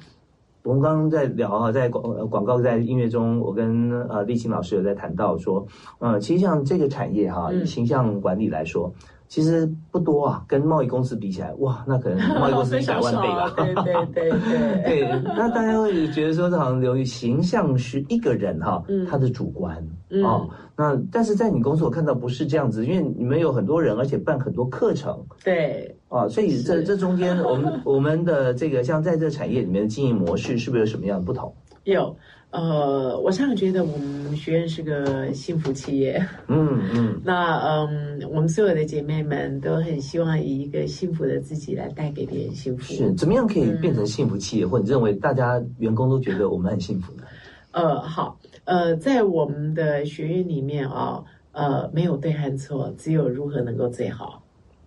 [0.62, 5.66] 我们刚刚在聊啊，在广广告在音乐中，我跟呃丽琴老师有在谈到说，
[5.98, 8.92] 呃，其实像这个产业哈，形象管理来说，
[9.30, 13.54] 其实不多啊，跟贸易公司比起来，哇，那可能贸易公司一百万倍吧。
[13.56, 14.82] 对对对对。
[14.82, 19.76] 对，那大家会觉得说，好像由于形象是一个人哈，他的主观
[20.24, 20.50] 哦。
[20.76, 25.16] 那但是在你公司我看到不是这样子，因为你们有很多人，而且办很多课程。
[25.44, 25.96] 对。
[26.08, 31.54] 啊，所以这这中间，我们 我们的这个像在这产业里面的经营模式，是不是有什么样的不同？
[31.84, 32.14] 有，
[32.50, 36.20] 呃，我常常觉得我们学院是个幸福企业。
[36.48, 37.20] 嗯嗯。
[37.24, 42.92] 那嗯，我们所有的姐妹们都很希望以一个幸福的自己来带给别人幸福。
[42.92, 44.66] 是，怎么样可以变成幸福企业？
[44.66, 47.22] 或者认为大家员工都觉得我们很幸福呢？
[47.70, 48.36] 呃，好。
[48.64, 54.39] 呃，在我们的学院里面啊，呃，没有对和错，只有如何能够最好。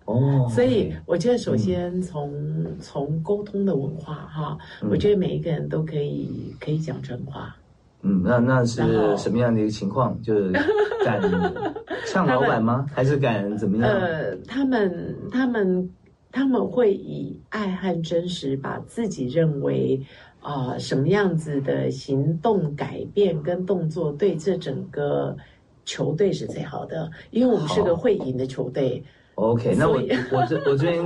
[0.04, 2.32] 哦，所以我觉得首先从
[2.78, 4.58] 从沟通的文化哈，
[4.90, 7.56] 我觉得每一个人都可以可以讲真话。
[8.02, 8.82] 嗯，那那是
[9.16, 10.20] 什么样的一个情况？
[10.22, 10.52] 就是
[11.04, 11.20] 敢
[12.06, 12.86] 呛 老板吗？
[12.92, 13.90] 还是敢怎么样？
[13.90, 15.90] 呃，他们他们
[16.30, 20.00] 他们会以爱和真实，把自己认为。
[20.44, 25.34] 啊，什么样子的行动改变跟动作，对这整个
[25.86, 27.10] 球队是最好的？
[27.30, 29.02] 因为我们是个会赢的球队。
[29.36, 29.96] OK，那我
[30.32, 31.04] 我这我这边，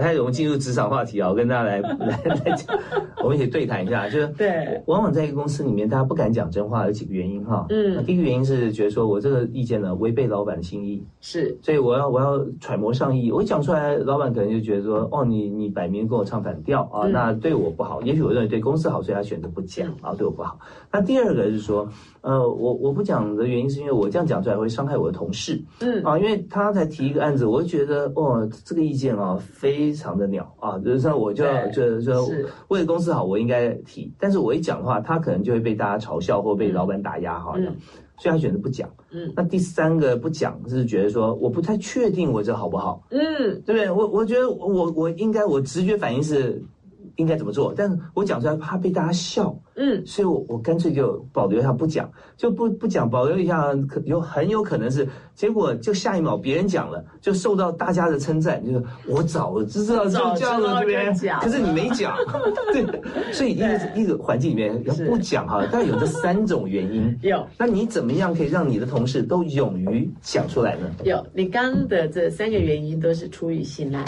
[0.00, 2.76] 开始我们进入职场话题啊，我跟大家来 来来讲，
[3.22, 7.66] 我们一起对谈一下，就是对，往往在一个公司里面，大家不敢讲真话，有几个原因哈。
[7.70, 18.02] 嗯，第一个原因是觉得说我这个意见呢违背老板的心意，是，所以我要我要揣摩上意，我讲出来，老板可能就觉得说，哦，你你摆明跟我唱反调啊，那对我不好。
[18.02, 20.58] 也许我认为对公司好，所以他选择不讲啊，对我不好。
[20.90, 21.88] 那第二个是说。
[22.22, 32.28] 呃，我我不讲的原因是因为我这样讲出来会伤害我的同事，嗯啊，因为他才提一个案子，我就觉得哦，这个意见啊非常的鸟啊，就是说我就要就就
[32.68, 37.52] 为了公司好，我应该提，但是我一讲的话，他可能就会被大家嘲笑或被老板打压哈，
[38.18, 38.88] 所以他选择不讲。
[39.10, 43.90] 嗯，那第三个不讲是觉得说我不太确定我这好不好，嗯，对不对？
[43.90, 46.62] 我我觉得我我应该我直觉反应是。
[47.16, 47.74] 应该怎么做？
[47.76, 62.14] 但是我讲出来怕被大家笑，嗯，所以我我干脆就保留一下不讲，就不不讲，保留一下，可有很有可能是结果，就下一秒别人讲了，就受到大家的称赞，就是我早知道就这样了，这边，可是你没讲，
[62.74, 70.90] 对，所以一个一个环境里面要不讲哈，但有这三种原因， 有，那你怎么样可以让你的同事都勇于讲出来呢？
[71.04, 74.04] 有，你刚的这三个原因都是出于信赖，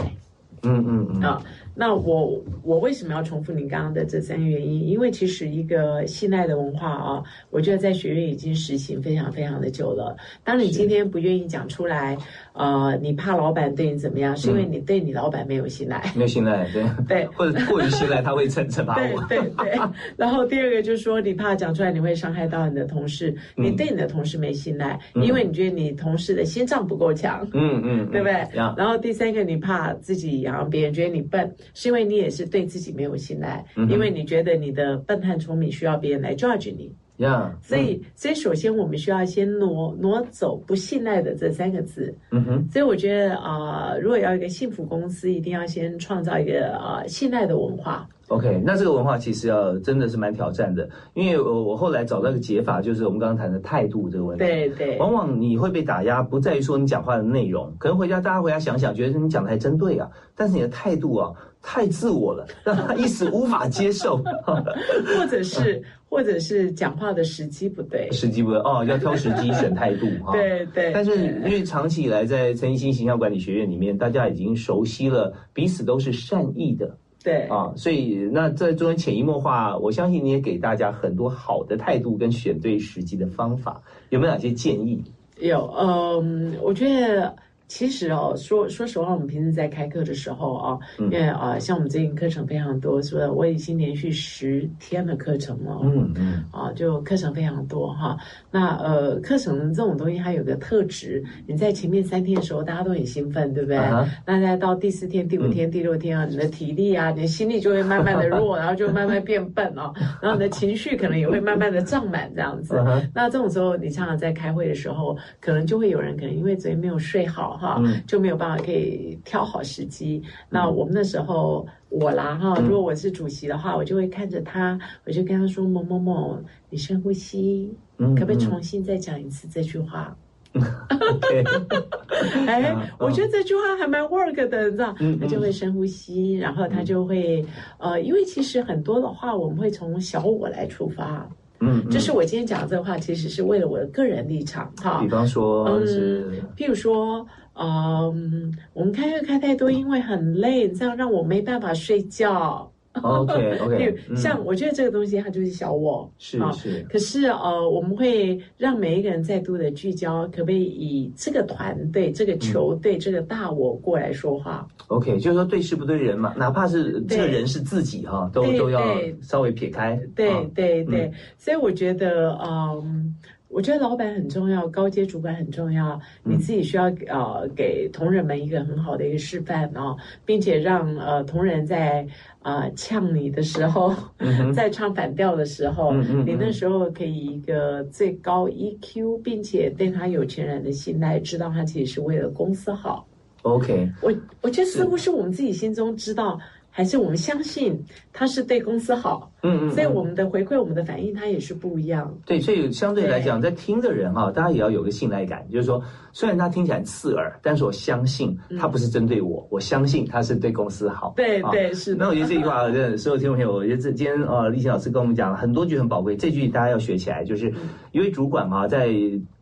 [0.65, 1.21] 嗯嗯嗯。
[1.23, 1.43] 啊。
[1.75, 4.87] 那我我为什么要重复你刚刚的这三个原因？
[4.87, 10.17] 因为其实一个信赖的文化啊，我觉得在学院已经实行非常非常的久了。
[10.45, 12.17] 当你今天不愿意讲出来，
[12.53, 14.37] 呃，你怕老板对你怎么样？
[14.37, 19.25] 是因为你对你老板没有信赖，没有信赖，对对，或者过于信赖他会惩惩罚 我。
[19.29, 19.81] 对对对。
[20.17, 27.47] 然后第二个就是说，你怕讲出来你会伤害到你的同事，你对你的同事没信赖，因为你觉得你同事的心脏不够强。
[27.55, 28.47] 嗯嗯，对不对？
[28.77, 31.51] 然后第三个，你怕自己让别人觉得你笨。
[31.75, 36.93] 是因为你也是对自己没有信赖，因为你觉得你的笨和聪明需要别人来 judge 你。
[37.19, 42.13] 呀，所以，所以首先我们需要先挪挪走不信赖的这三个字。
[42.31, 48.09] 嗯哼，所以我觉得啊、如果要一个幸福公司，一定要先创造一个啊、信赖的文化。
[48.29, 54.45] OK，那这个文化其实要真的是蛮挑战的，因为我我后来找到一个解法，就是我们刚刚谈的态度这个问题。
[54.45, 64.23] 对对，往往你会被打压，不在于说你讲话的内容，可能回家大家回家想想，觉得你讲的还真对啊，但是你的态度啊太自我了，让他一时无法接受。
[65.19, 68.11] 或者是或者是讲话的时机不对。
[68.13, 70.33] 时机不对哦，要挑时机选态度 哈。
[70.33, 76.97] 对对，但是因为长期以来在陈奕新形象管理学院里面，大家已经熟悉了，彼此都是善意的。
[77.25, 85.03] 对啊，所以那在中间潜移默化，我相信你也给大家很多好的态度跟选对时机的方法，有没有哪些建议？
[85.39, 87.35] 有，嗯，我觉得
[87.75, 93.31] 其实哦，说说实话，我们平时在开课的时候啊，嗯因为啊，像我们最近课程非常多，是不是？
[93.31, 98.15] 我已经连续十天的课程了，嗯嗯，啊，就课程非常多哈。
[98.51, 103.79] 那呃，课程这种东西它有个特质，你在前面三天的时候，大家都很兴奋，对不对？
[104.27, 112.75] 那在到第四天、第五天、第六天啊，你的体力啊，你的心力就会慢慢的弱，然后就慢慢变笨哦， 然后你的情绪可能也会慢慢的胀满这样子。
[113.15, 118.03] 那这种时候，你常常在开会的时候，可能就会有人可能因为昨天没有睡好哈，嗯。
[118.07, 120.21] 就没有办法可以挑好时机。
[120.51, 122.65] 那我们那时候我啦哈，嗯。
[122.69, 126.39] 如果我是主席的话，我就会看着他，我就跟他说某某某，
[126.71, 130.15] 你深呼吸，嗯可不可以嗯重新再讲一次这句话？
[132.47, 134.95] 哎啊，我觉得这句话还蛮 work 的，你知道？
[135.21, 137.43] 他就会深呼吸，然后他就会
[137.79, 141.27] 呃，因为其实很多的话，我们会从小我来出发。
[141.61, 141.91] 嗯，嗯。
[141.91, 145.01] 就是我今天讲的这个话，其实是为了我的个人立场哈。
[145.01, 145.09] 比。
[145.09, 152.69] 方说嗯是，譬如说，嗯，我们开会开太多，因为很累，这样让我没办法睡觉。
[153.01, 156.03] OK OK， 像我觉得这个东西，它就是小我。
[156.39, 168.83] 啊是是可是呃，我们会让每一个人再度的聚焦，可不可以以这个团队、这个球队、这个大我过来说话？OK，就是说对事不对人嘛，哪怕是这个人是自己哈，都对都要
[169.23, 169.99] 稍微撇开。
[170.15, 173.15] 对啊对对，所以我觉得，嗯，
[173.53, 176.33] 我觉得老板很重要，高阶主管很重要，嗯。
[176.33, 182.07] 你自己需要呃给同仁们一个很好的一个示范哦，并且让呃同仁在
[182.43, 185.93] 呃呛你的时候，嗯 在唱反调的时候，
[186.25, 193.07] 你那时候可以以一个最高 EQ，并且对他有全然的信赖，知道他其实是为了公司好。
[193.43, 196.39] OK，我我觉得似乎是我们自己心中知道，
[196.75, 197.79] 还是我们相信
[198.15, 199.31] 他是对公司好。
[199.43, 202.17] 嗯嗯，所以嗯我们的回馈、我们的反应，它也是不一样。
[202.25, 211.09] 对，所以相对来讲，在听的人哈，大家也要有个信赖感，就是说，虽然他听起来刺耳，但是我相信他不是针对我，我相信他是对公司好。
[211.09, 212.63] 啊对对是的那我觉得这句话，
[212.97, 217.53] 所有听众朋友，我觉得这今天呃，立新老师跟我们讲了很多句很宝贵，这句大家要学起来，就是
[217.91, 218.89] 一位主管嘛，在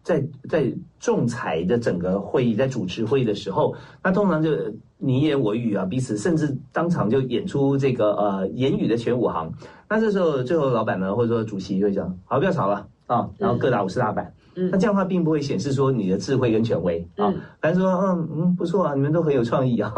[0.03, 4.51] 在在仲裁的整个会议，在主持会议的时候，那通常就
[4.98, 9.53] 你言我语啊，彼此甚至当场就演出这个呃言语的全武行。
[9.88, 14.24] 那这时候最后老板呢，或者说主席就会讲，好，不要吵了啊，然后各打五十大板。
[14.57, 19.88] 嗯那这样的话，并不会显示说你的智慧跟权威啊嗯，反正说嗯嗯不错啊，你们都很有创意啊。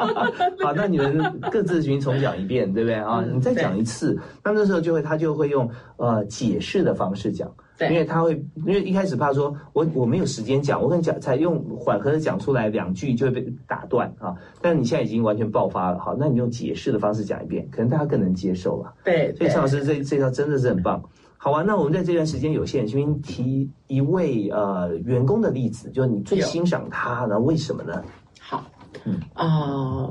[0.62, 3.24] 好，那你们各自行重讲一遍，对不对啊？
[3.26, 7.50] 嗯你再讲一次，那这时候就会他就会用呃解释的方式讲。
[7.78, 8.32] 对因为他会，
[8.64, 14.34] 因为一开始怕说我我没有时间讲，我可能讲才用缓和的讲出来两句就会被打断啊。
[14.62, 18.94] 但是你现在已经完全爆发了，好，那你用解释的方式讲一遍，可能大家更能接受了。
[19.04, 21.02] 对，所以陈老师这这套真的是很棒。
[21.38, 28.02] 好啊，那我们在这段时间有限，先提一位呃员工的例子，就是你最欣赏他，然后为什么呢？
[28.40, 28.64] 好，
[29.04, 30.10] 嗯啊、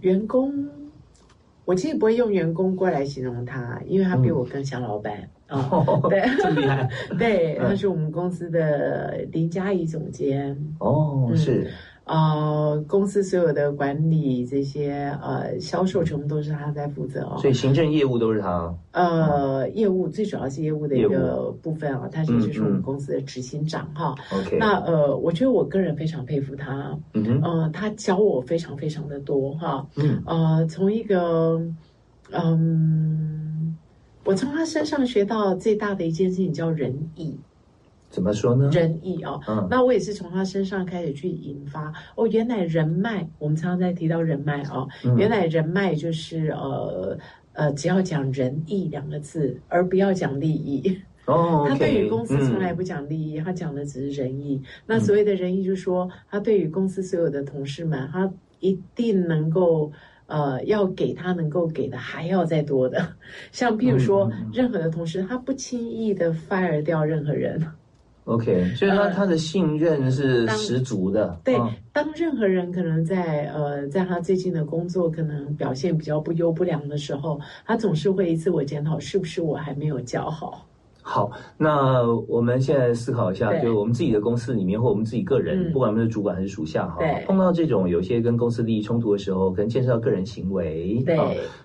[0.00, 0.52] 员工，
[1.64, 5.68] 我其实不会用员工过来形容他，因为他比我更像老板啊。
[6.08, 6.88] 对，这么厉害
[7.18, 10.56] 对，嗯他是我们公司的林佳怡总监。
[10.78, 11.70] 哦，嗯是
[12.04, 17.36] 啊、公司所有的管理这些呃销售全部都是他在负责哦。
[17.38, 18.74] 所以行政业务都是他。
[18.90, 24.16] 呃，业务最主要是业务的一个部分啊，他其实就是我们公司的执行长哈。
[24.32, 31.62] OK，那呃，我觉得我个人非常佩服他，嗯他教我非常非常的多哈，嗯呃，从一个
[32.32, 33.29] 嗯，
[34.30, 37.36] 我从他身上学到最大的一件事情叫仁义，
[38.08, 38.70] 怎么说呢？
[38.72, 47.18] 仁义啊、嗯那我也是从他身上开始去引发哦，原来人脉，我们常常在提到人脉哦，嗯原来人脉就是呃
[47.54, 50.96] 呃，只要讲仁义两个字，而不要讲利益。
[51.24, 54.62] 哦， 他对于公司从来嗯不讲利益，他讲的只是仁义。
[54.86, 59.90] 那所谓的仁义，就是说他对于公司所有的同事们，他一定能够
[60.30, 63.06] 呃，要给他能够给的还要再多的。
[63.52, 67.60] 像譬如说，任何的同事，他不轻易的 fire 掉任何人。
[68.24, 71.40] OK，所以他他的信任是十足的。
[71.42, 71.56] 对，
[71.92, 80.64] 当任何人可能在呃，在他最近的工作可能表现比较不优不良的时候，他总是会自我检讨，是不是我还没有教好。
[81.02, 91.16] 好，那我们现在思考一下，就我们自己的公司里面，或我们自己个人，不管我们是主管还是属下，哈，碰到这种有些跟公司利益冲突的时候，可能牵涉到个人行为，对，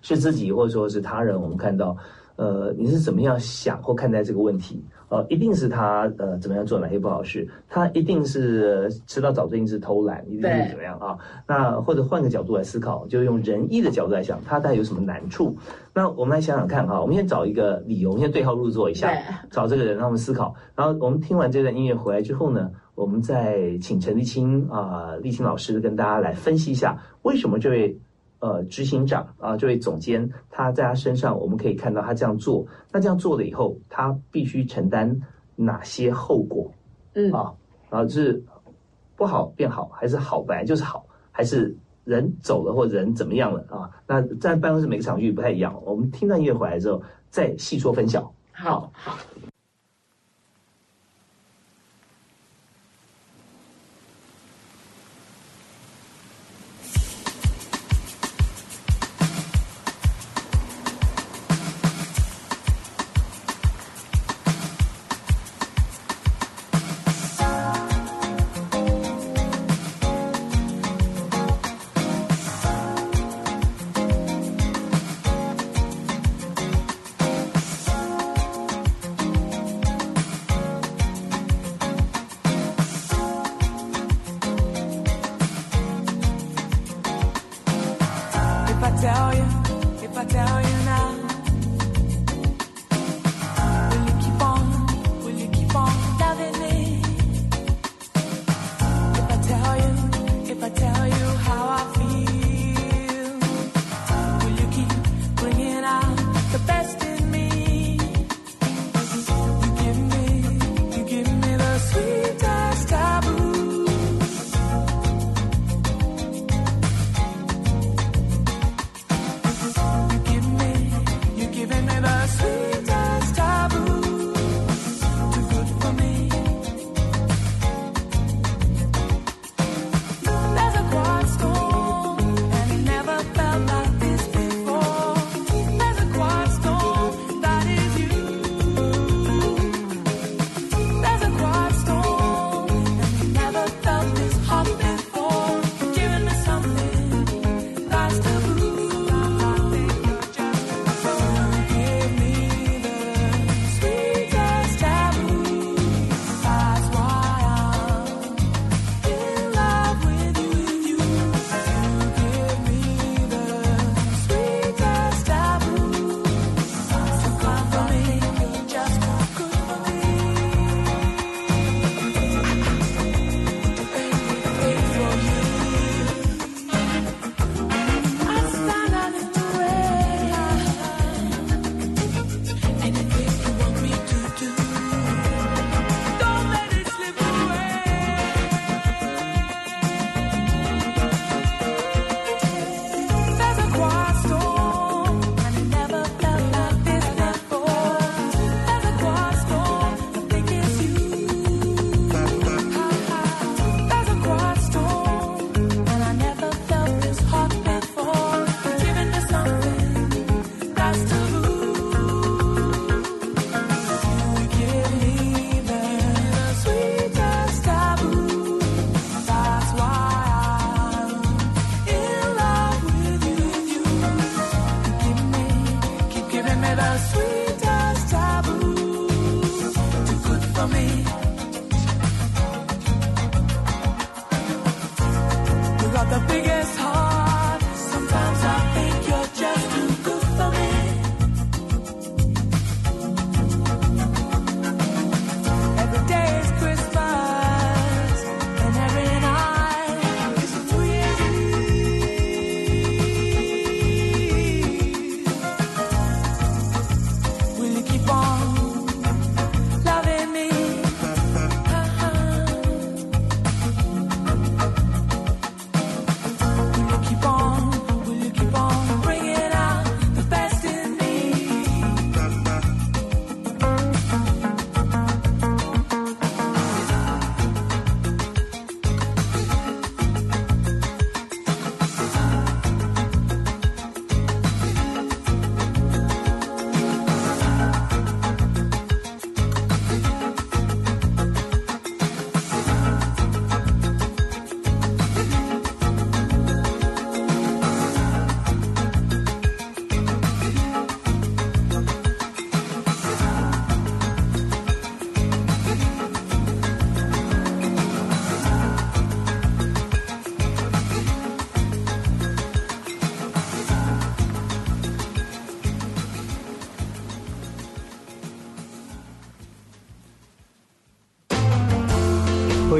[0.02, 1.96] 是自己或者说是他人，我们看到，
[2.38, 4.84] 呃，你是怎么样想或看待这个问题？
[5.16, 7.48] 呃，一定是他呃怎么样做哪些不好事？
[7.70, 11.18] 他一定是迟到早，最近是偷懒，一定是怎么样啊？
[11.48, 15.56] 那或者换个角度来思考，就用仁义的角度来想，他大概有什么难处？
[15.94, 19.10] 那我们来想想看哈，我们先找一个理由，我们先对号入座一下，
[19.50, 20.54] 找这个人，让我们思考。
[20.76, 27.98] 然后我们听完这段音乐回来之后呢，我们再请陈立青啊，立青老师跟大家来分析一下，为什么这位。
[28.46, 32.64] 呃，执行长啊，这位总监，他在他身上，我们可以看到他这样做。
[32.92, 35.20] 那这样做了以后，他必须承担
[35.56, 36.72] 哪些后果？
[37.16, 37.52] 嗯啊，
[37.90, 38.44] 啊是
[39.16, 43.90] 不好变好，还是好本来就是好，还是人走了或者人怎么样了啊？
[44.06, 45.74] 那在办公室每个场域不太一样。
[45.84, 48.32] 我们听到音乐回来之后，再细说分晓。
[48.52, 49.18] 好好。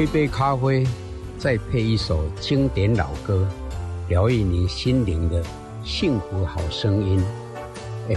[0.06, 0.86] 一杯咖啡，
[1.36, 3.44] 再配一首经典老歌，
[4.08, 5.42] 疗愈你心灵的
[5.82, 7.20] 幸福好声音。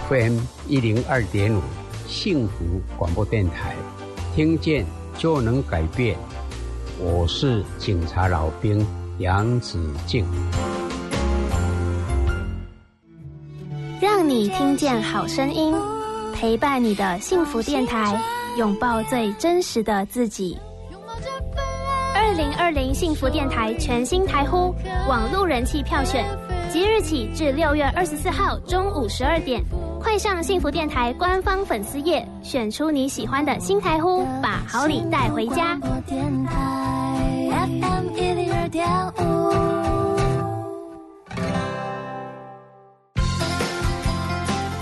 [0.08, 0.38] FM
[0.68, 1.60] 一零二点五
[2.06, 3.74] 幸福广播电台，
[4.36, 4.86] 听见
[5.18, 6.16] 就能改变。
[7.00, 8.86] 我是警察老兵
[9.18, 10.24] 杨子敬，
[14.00, 15.74] 让你听见好声音，
[16.32, 18.22] 陪伴你的幸福电台，
[18.56, 20.56] 拥抱最真实的自己。
[22.70, 24.72] 二零幸福电台全新台呼
[25.08, 26.24] 网络人气票选，
[26.72, 29.60] 即日起至六月二十四号中午十二点，
[30.00, 35.76] 快上幸福电台官方粉丝页，选出你喜欢的新台呼，把好礼带回家。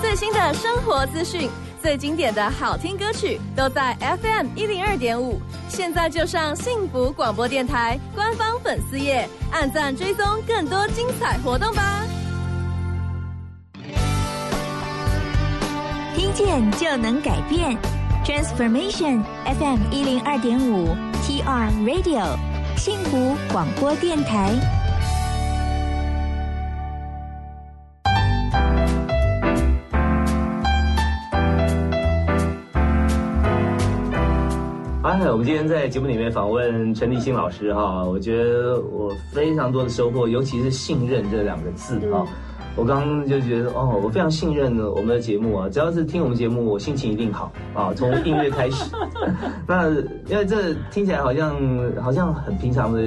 [0.03, 1.49] 最新的生活资讯，
[1.83, 5.41] 最经典的好听歌曲，都在 FM 一零二点五。
[5.69, 12.05] 现在就上幸福广播电台官方粉丝页，按赞追踪更多精彩活动吧！
[16.17, 17.77] 听见就能改变
[18.25, 22.37] ，Transformation FM 一零二点五 TR Radio
[22.77, 24.78] 幸福广播电台。
[35.27, 42.25] 我们今天在节目里面访问陈立新老师哈，我觉得我非常多的收获，尤其是信任这两个字哈。
[42.77, 47.93] 我刚刚就觉得哦，我非常信任我们的节目啊，只要是听我们节目，我心情一定好啊。
[47.95, 48.95] 从音乐开始，
[49.67, 49.91] 那
[50.27, 51.57] 因为这听起来好像
[52.01, 53.03] 好像很平常的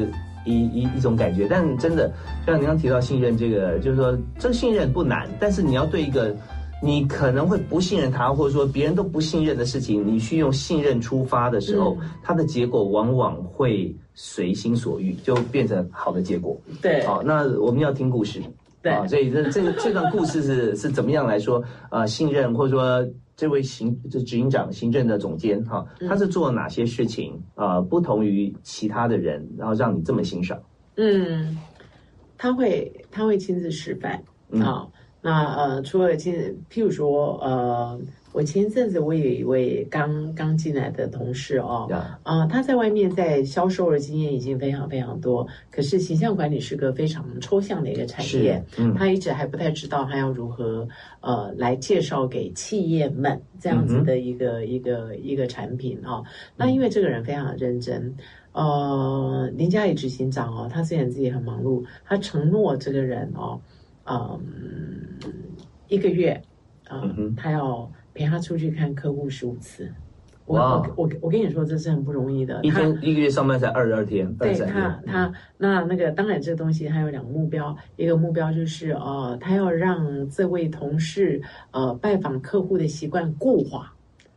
[0.46, 2.12] 一一一种感觉，但真的
[2.46, 6.36] 像您刚提到信任这个，就是说这个信任不难，但是你要对一个。
[6.84, 16.60] 你可能会不信任他，或者说别人都不信任的事情，你去用信任出发的时候，它的结果往往会随心所欲，就变成好的结果。
[16.82, 18.42] 对，好，那我们要听故事。
[18.82, 21.64] 对，所以这这个这段故事是是怎么样来说？
[21.92, 27.80] 呃，信任或者说这位行这执行长、行政的总监哈，他是做了哪些事情啊？
[27.80, 30.60] 不同于其他的人，然后让你这么欣赏？
[30.96, 31.56] 嗯，
[32.40, 34.20] 他会他会亲自示范
[34.64, 34.88] 啊。
[35.22, 36.34] 那呃，除了今，
[36.72, 38.00] 譬如说，呃，
[38.32, 41.86] 我前一阵子我有一位刚刚进来的同事哦，
[42.24, 48.64] 啊，他在外面在销售的经验已经非常非常多，可是形象管理是个非常抽象的一个产业，
[48.98, 50.88] 他一直还不太知道他要如何
[51.20, 56.24] 呃来介绍给企业们这样子的一个一个一个产品哦。
[56.56, 58.16] 那因为这个人非常的认真，
[58.54, 63.62] 呃，林嘉怡执行长哦，他虽然自己很忙碌，他承诺这个人哦。
[64.06, 64.40] 嗯，
[65.88, 66.42] 一个月，
[66.90, 69.92] 嗯，他要陪他出去看客户十五次。
[70.46, 72.60] 我我我我跟你说，这是很不容易的。
[72.62, 81.42] 一天一个月上班才二十二天，对他他那那个当然这个东西他有两个目标，一个目标就是呃，他要让这位同事
[81.72, 83.94] 呃拜访客户的习惯固化。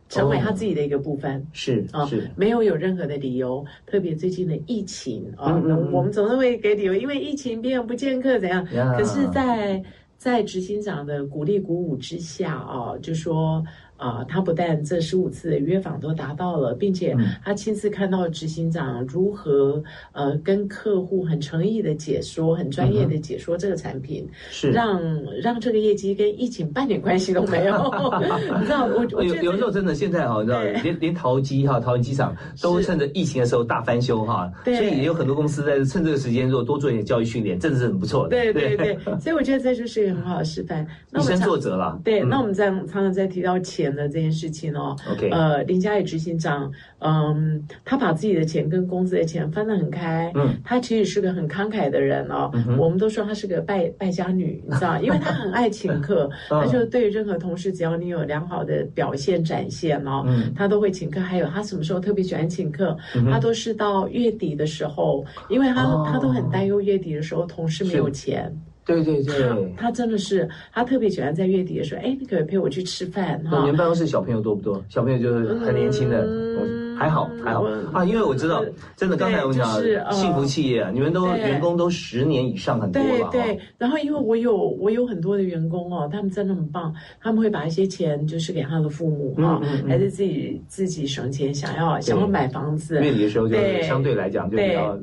[0.09, 3.65] 成为他自己的一个部分是啊，是没有有任何的理由。
[3.85, 5.53] 特别最近的疫情啊，
[5.91, 8.65] 我们总是会给理由，因为疫情别人不见客怎样？
[8.97, 9.83] 可是，在
[10.17, 13.63] 在执行长的鼓励鼓舞之下啊，就说。
[13.97, 19.81] 啊，他不但这十五次的约访都达到了，并且他亲自看到执行长如何
[20.11, 25.01] 呃跟客户很诚意的解说、很专业的解说这个产品，是让
[25.41, 27.75] 让这个业绩跟疫情半点关系都没有。
[28.59, 38.29] 你知道，我我有有时候真的现在哈，你知道，连连淘机哈、淘机机场都趁着疫情的时候大翻修哈，所以也有很多公司在趁这个时间，如果多做一点教育训练，真的是很不错的。
[38.29, 40.85] 对对对，所以我觉得这就是一个很好的示范。
[41.17, 41.97] 以身作则了。
[42.03, 43.84] 对，那我们在常常在提到钱。
[43.85, 60.25] 钱的这件事情哦，OK，呃，林佳宇执行长，嗯，他把自己的钱跟公司的钱分得很开，嗯，他其实是个很慷慨的人哦，我们都说他是个败败家女，你知道，因为他很爱请客， 他就对任何同事，只要你有良好的表现展现哦，
[60.55, 61.19] 他都会请客。
[61.19, 62.97] 还有他什么时候特别喜欢请客？
[63.31, 68.51] 他都是到月底的时候，因为他他都很担忧月底的时候同事没有钱。
[68.85, 73.61] 对对对，他真的是，他特别喜欢在月底的时候，哎，你可以陪我去吃饭哈。
[73.61, 74.83] 你们办公室小朋友多不多？
[74.89, 77.63] 小朋友就是很年轻的，还好还好。
[77.91, 78.63] 啊，因为我知道，
[78.95, 79.67] 真的刚才我们讲
[80.11, 93.01] 幸福企业，你们都员工都十年以上很多了对对，然后因为我有我有很多的员工哦，他们真的很棒，他们会把一些钱就是给他的父母哈，还是自己自己省钱，想要想要买房子。
[93.01, 94.95] 月底的时候就相对来讲就比较。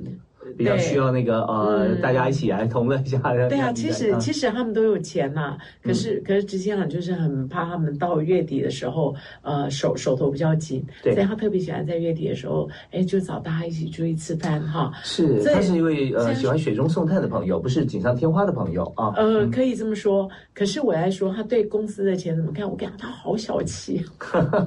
[0.57, 3.19] 比较需要那个呃，大家一起来同乐一下。
[3.49, 14.93] 对啊，其实其实他们都有钱呐，可是可是执行长就是很怕他们到月底的时候，呃，手手头比较紧，所以他特别喜欢在月底的时候，哎，就找大家一起出去吃饭哈。
[15.05, 19.13] 是，他是一位呃喜欢雪中送炭的朋友，不是锦上添花的朋友啊。
[19.17, 20.29] 呃，可以这么说。
[20.55, 22.69] 可是我来说，他对公司的钱怎么看？
[22.69, 24.05] 我感觉他好小气。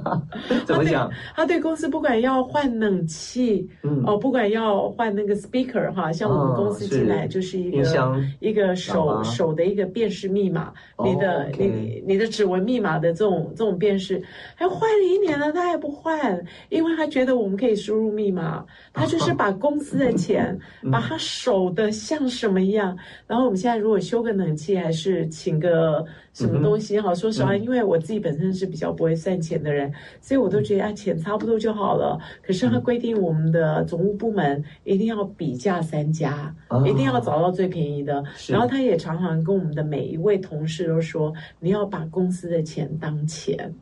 [0.66, 1.10] 怎么讲？
[1.34, 10.72] 他对公司不管要换冷气，嗯哦，不管要换那个 speaker 哈，像我们公司进来就是一个一个手手的一个辨识密码，
[11.04, 14.22] 你的你你的指纹密码的这种这种辨识，
[14.54, 20.58] 还换了一年了，他还不换，因为他觉得我们可以输入密码，他就是 把公司的钱
[20.90, 22.96] 把他守的像什么一样。
[23.26, 26.04] 然后我们现在如果修个冷气，还是请个。
[26.36, 27.14] 什么东西哈？
[27.14, 29.90] 说实话，因为我自己本身是比较不会算钱的人，
[30.20, 32.18] 所以我都觉得啊，钱差不多就好了。
[32.42, 36.54] 可是他规定我们的总务部门一定要比价三家，
[36.84, 38.22] 一定要找到最便宜的。
[38.48, 43.74] 然后他也常常跟我们的每一位同事都说，你要把公司的钱当钱。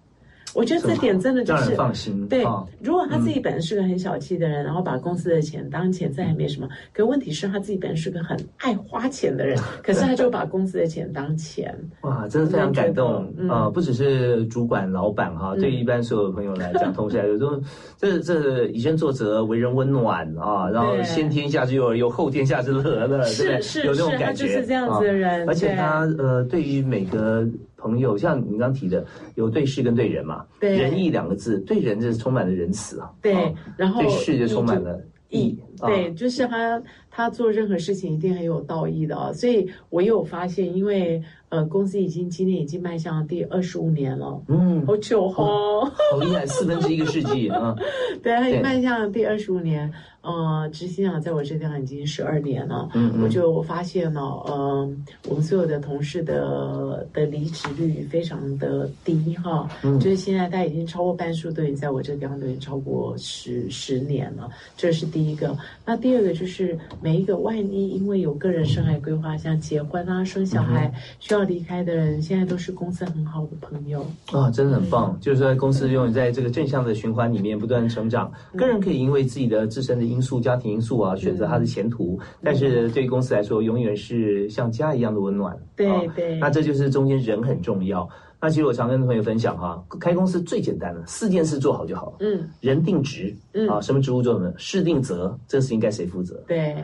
[0.55, 2.27] 我觉得这点真的就是放心。
[2.29, 2.45] 对，
[2.81, 6.69] 如果他自己本身是个很小气的人，然后把公司的钱当钱，这还没什么。
[6.93, 11.75] 可问题是他自己本身是个很爱花钱的人， 可是他就把公司的钱当钱。
[12.03, 13.69] 哇，真的非常感动啊！
[13.69, 17.61] 不只是主管、老板哈，对一般所有的朋友来讲，同事来说，
[17.97, 23.61] 这这以身作则、为人温暖啊，然后先天下之忧而忧，后天下之乐，对不对？
[23.61, 25.49] 是有那种感觉，就是这样子的人。
[25.49, 27.47] 而且他呃，对于每个。
[27.85, 29.05] 朋友，像你刚提的，
[29.35, 30.47] 有对事跟对人嘛？
[30.59, 33.11] 对，仁义两个字，对人就是充满了仁慈啊。
[33.21, 35.59] 对，然后对事就充满了义。
[35.81, 36.83] 对，就是他
[37.15, 39.33] 他做任何事情一定很有道义的啊。
[39.33, 47.77] 所以我有发现，因为呃，公司已经今年已经迈向第二十五年了，嗯，好久哦，好厉害，四分之一个世纪啊。
[48.23, 49.93] 对，他已经迈向第二十五年。
[50.23, 54.91] 呃，执行长在我这边已经十二年了，嗯我就发现了，呃，
[55.29, 64.49] 我们所有的同事的的离职率非常的低哈，嗯，就是现在他已经超过半数都已经在我这地方都已经超过十十年了，
[64.79, 65.55] 这是第一个。
[65.85, 70.91] 那第二个就是每一个万一因为有个人生涯规划，像结婚啊、生小孩
[71.21, 74.01] 需要离开的人，现在都是公司很好的朋友
[74.33, 80.15] 啊，真的很棒，就是说公司用在这个正向的循环里面不断成长，个人可以因为自己的自身的。
[80.15, 85.57] 因素、家庭因素啊，选择他的前途，但是对于公司来说，永远是像家一样的温暖。
[85.75, 88.09] 对对，那这就是中间人很重要。
[88.45, 92.17] 那其实我常跟朋友分享哈，开公司最简单的四件事做好就好了。
[92.21, 94.53] 嗯，人定职，嗯啊，什么职务做什么？
[94.59, 96.39] 事定责，这个事情该谁负责？
[96.47, 96.77] 对，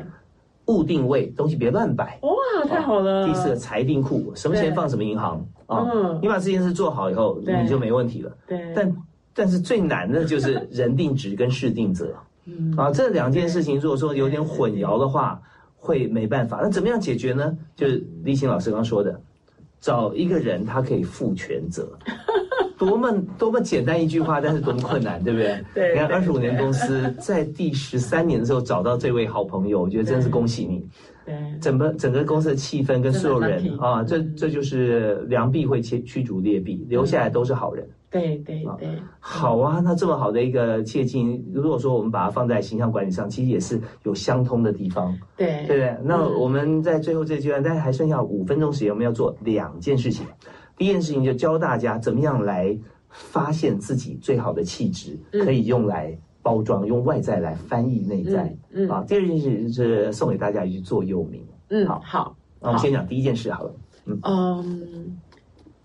[0.68, 2.18] 物定位，东西别乱摆。
[2.22, 2.30] 哇，
[2.66, 3.26] 太好了。
[3.26, 5.86] 第四个财定库，什么钱放什么银行啊？
[6.22, 8.34] 你把这件事做好以后，你就没问题了。
[8.46, 8.96] 对，但
[9.34, 12.14] 但是最难的就是 人定职跟事定责。
[12.46, 15.38] 嗯啊，这两件事情如果说有点混淆的话，
[15.76, 16.60] 会没办法。
[16.62, 17.54] 那怎么样解决呢？
[17.76, 19.20] 就是立新老师刚说的，
[19.80, 21.90] 找一个人他可以负全责，
[22.78, 25.64] 多么多么简单一句话，但是多么困难，对不对？
[25.74, 25.92] 对。
[25.94, 30.86] 你看二十五年公司在第十三年的时候找到这位好朋友，我觉得真是恭喜你。
[31.24, 31.34] 对。
[31.60, 37.88] 整个整个公司的气氛跟所有人啊，这这就是良币会驱驱逐劣币，留下来都是好人。
[38.10, 39.80] 对对对，好啊！
[39.84, 45.16] 那这么好的一个切近，如果说我们把它放在形象管理上，其实也是有相通的地方。
[45.36, 45.96] 对对对。
[46.02, 50.26] 那我们在最后这阶段，大家还剩下五分钟时间，我们要做两件事情。
[50.76, 52.76] 第一件事情就教大家怎么样来
[53.10, 58.52] 发现自己最好的气质，可以用来包装，用外在来翻译内在。
[58.72, 59.04] 嗯啊。
[59.06, 61.46] 第二件事是送给大家一句座右铭。
[61.68, 62.36] 嗯，好好。
[62.60, 63.74] 那我们先讲第一件事好了。
[64.24, 65.16] 嗯。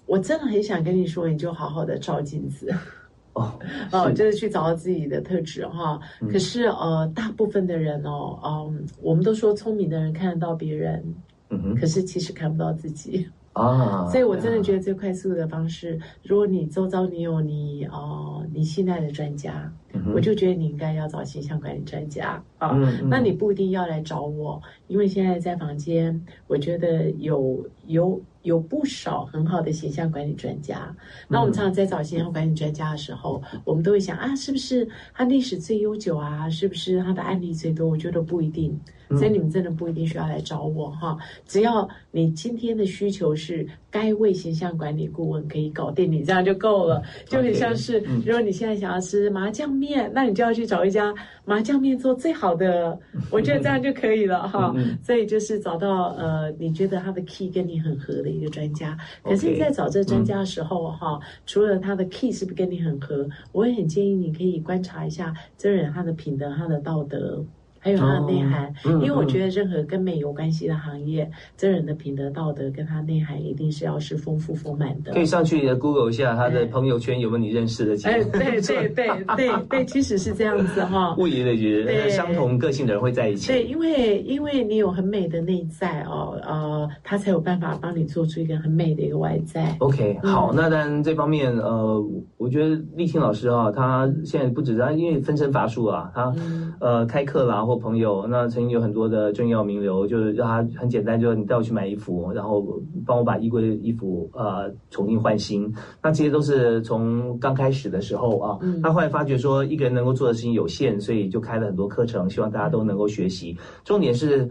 [0.06, 2.70] 我真的很想跟你说，你就好好的照镜子，
[3.34, 3.60] 哦，
[3.92, 6.00] 哦，就是去找到自己的特质哈。
[6.32, 11.04] 可是呃，大部分的人哦，嗯，我们都说聪明的人看得到别人，
[11.50, 14.08] 嗯哼，可是其实看不到自己啊。
[14.12, 19.74] 所以我真的觉得最快速的方式，如果你周遭你有你哦，你信赖的专家，
[20.14, 22.78] 我就觉得你应该要找形象管理专家啊。
[23.10, 28.22] 那你不一定要来找我，因为现在在房间，我觉得有有。
[28.46, 30.96] 有不少很好的形象管理专家，
[31.28, 36.48] 那我们常常在找形象管理专家的时候，我们都会想啊，是不是他历史最悠久啊？
[36.50, 37.90] 是不是他的案例最多？
[37.90, 38.80] 我觉得不一定。
[39.10, 47.02] 所以你们真的不一定需要来找我哈，只要你今天的需求是该位形象管理顾问可以搞定你，这样就够了。
[47.28, 51.14] 就很像是，如果你现在想要吃麻酱面，那你就要去找一家
[51.46, 52.98] 麻酱面做最好的，
[53.32, 54.74] 我觉得这样就可以了哈。
[55.04, 58.98] 所以就是找到呃，你觉得他的 key 跟你很合的一个专家。
[59.24, 67.44] 可是你在找这专家的时候哈，除了他的 key 是不是跟你很合，我也很建议你可以观察一下这人他的品德、他的道德。
[67.86, 68.74] 还有它的内涵。
[68.84, 75.14] 因为我觉得任何跟美有关系的行业，真人的品德道德跟他内涵一定是要是丰富丰满的。
[75.14, 78.10] 可以上去 Google 一下他的朋友圈有没有你认识的？
[78.10, 81.16] 哎，对 对对对对，其实是这样子哈。
[81.20, 83.52] 物以类聚，相同个性的人会在一起。
[83.52, 89.76] 对，因为因为你有很美的内在哦，呃，他才有办法帮你做出一个很美的一个外在。
[89.80, 92.04] OK，好，那当然这方面呃，
[92.38, 96.34] 我觉得立青老师啊，他现在不止他，因为分身乏术啊，他
[96.80, 102.66] 呃开课啦或朋友，那曾经有很多的重要名流，就是让他很简单，就是你带我去买衣服，然后
[103.06, 105.74] 帮我把衣柜的衣服呃重新换新。
[106.02, 113.58] 那这些都是从刚开始的时候啊，他后来发觉说一个人能够做的事情有限，所以就开了很多课程，希望大家都能够学习。
[113.84, 114.50] 重点是。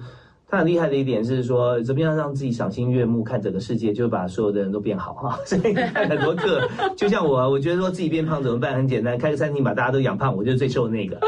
[0.49, 5.39] 他很厉害的一点是说，怎么样让自己赏心悦目看整个世界，就把所有的人都变好哈。
[5.47, 6.61] 所以看很多课，
[6.97, 8.75] 就像我，我觉得说自己变胖怎么办？
[8.75, 11.19] 很简单，开个餐厅把大家都养胖，我就是最瘦的那个。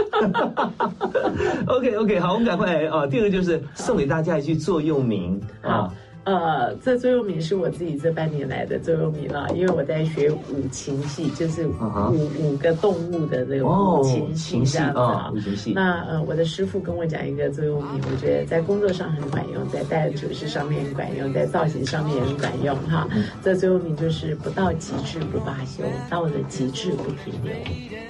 [1.67, 3.07] OK OK，好，我们赶快啊。
[3.07, 5.93] 第二个就是送给大家一句座右铭啊。
[6.27, 15.33] 呃，这座右铭是我自己这半年来的座右铭了，因为我在学五禽戏，就是五五个动物的这个五禽戏这样子啊。
[15.72, 23.09] 那呃，我的师傅跟我讲一个座右铭，我觉得在工作上很管用，在待人处事上面很管用，在造型上面也很管用哈。
[23.41, 27.53] 这座右铭就是不到极致不罢休，到了极致不停留。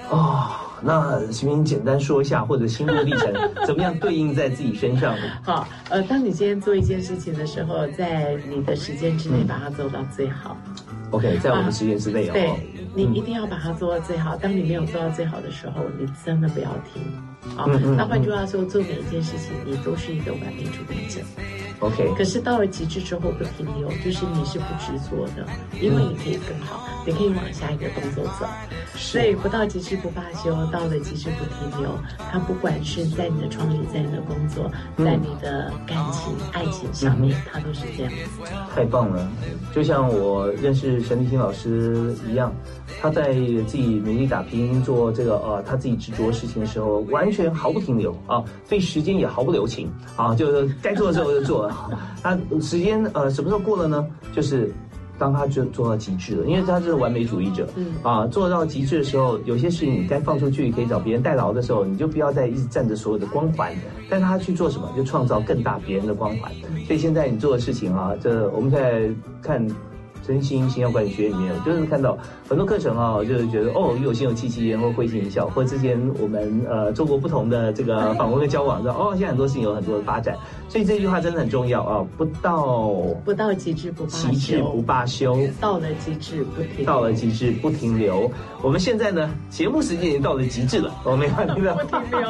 [0.09, 0.49] 哦。
[0.81, 1.65] 那行不行？
[1.65, 3.33] 简单说一下，或者心路历程
[3.65, 5.15] 怎么样对应在自己身上？
[5.43, 10.57] 好，呃，当你今天做一件事情的时候，在你的时间之内把它做到最好。
[11.11, 12.33] OK，在我们时间之内哦。
[12.33, 12.51] 对，
[12.93, 14.35] 你一定要把它做到最好。
[14.35, 17.01] 当你没有做到最好的时候，你真的不要停。
[17.55, 21.21] 好，那换句话说，做每一件事情，你都是一个完美主义者。
[21.79, 25.45] OK，可是到了极致之后不停留，就是你是不执着的，
[25.79, 28.47] 因为你可以更好，你可以往下一个动作走。
[28.95, 31.91] 所以不到极致不罢休，到了极致不停留。
[32.31, 38.41] 它不管是在你的创意，在你的工作，在你的感情、爱情上面，它都是这样子。
[38.73, 39.29] 太棒了，
[39.71, 42.51] 就像我认识陈立新老师一样，
[42.99, 43.33] 他在
[43.67, 51.71] 自己努力打拼做这个呃他自己执着事情的时候，完全毫不停留啊，对时间也毫不留情啊，就是该做的时候 就做。
[52.23, 54.05] 那时间呃什么时候过了呢？
[54.35, 54.71] 就是
[55.19, 63.71] 当他就做到极致了，因为他是完美主义者，嗯啊，做到极致的时候，有些事情你该放出去，可以找别人代劳的时候，你就不要再一直占着所有的光环。
[64.09, 64.87] 但他去做什么？
[64.95, 66.51] 就创造更大别人的光环。
[66.85, 69.09] 所以现在你做的事情啊，这我们在
[69.41, 69.65] 看。
[70.27, 72.17] 真心形象管理学里面，我就是看到
[72.49, 80.35] 很多课程啊，就是觉得哦，又有心有戚戚焉，或会心一笑，或之前我们呃做过不同的这个访问跟交往，的哦，现在很多事情有很多的发展，
[80.69, 82.05] 所以这句话真的很重要啊！
[82.17, 82.89] 不到
[83.23, 88.29] 不到极致不极致不罢休，到了极致不停到了极致不停留。
[88.61, 92.29] 我们现在呢，节目时间已经到了极致了，我们要停不停留。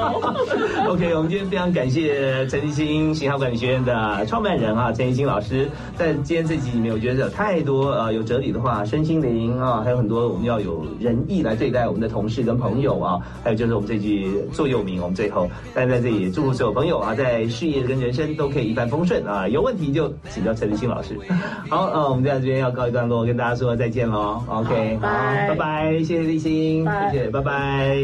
[0.91, 7.91] OK，我们今天非常感谢陈立新形象管理学院的创办人啊，陈立新老师，在今天这集里面，我觉得有太多。
[7.91, 13.19] 呃，有哲理的话，身心灵啊，还有很多我们要有仁义来对待我们的同事跟朋友啊。
[13.43, 19.47] 还有就是我们这句座右铭，我们最后但在这里祝福所有朋友啊，在事业跟人生都可以一帆风顺啊。
[19.47, 21.17] 有问题就请教陈立新老师。
[21.69, 24.43] 好，呃，我们在这边要告一段落，跟大家说再见喽。
[24.47, 27.97] OK，好，拜拜，谢谢立新，谢谢，拜拜。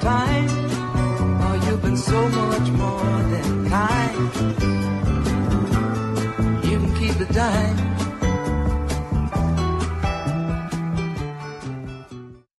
[0.00, 0.59] time.
[2.10, 4.34] So much more than kind.
[6.64, 7.89] You can keep the dime.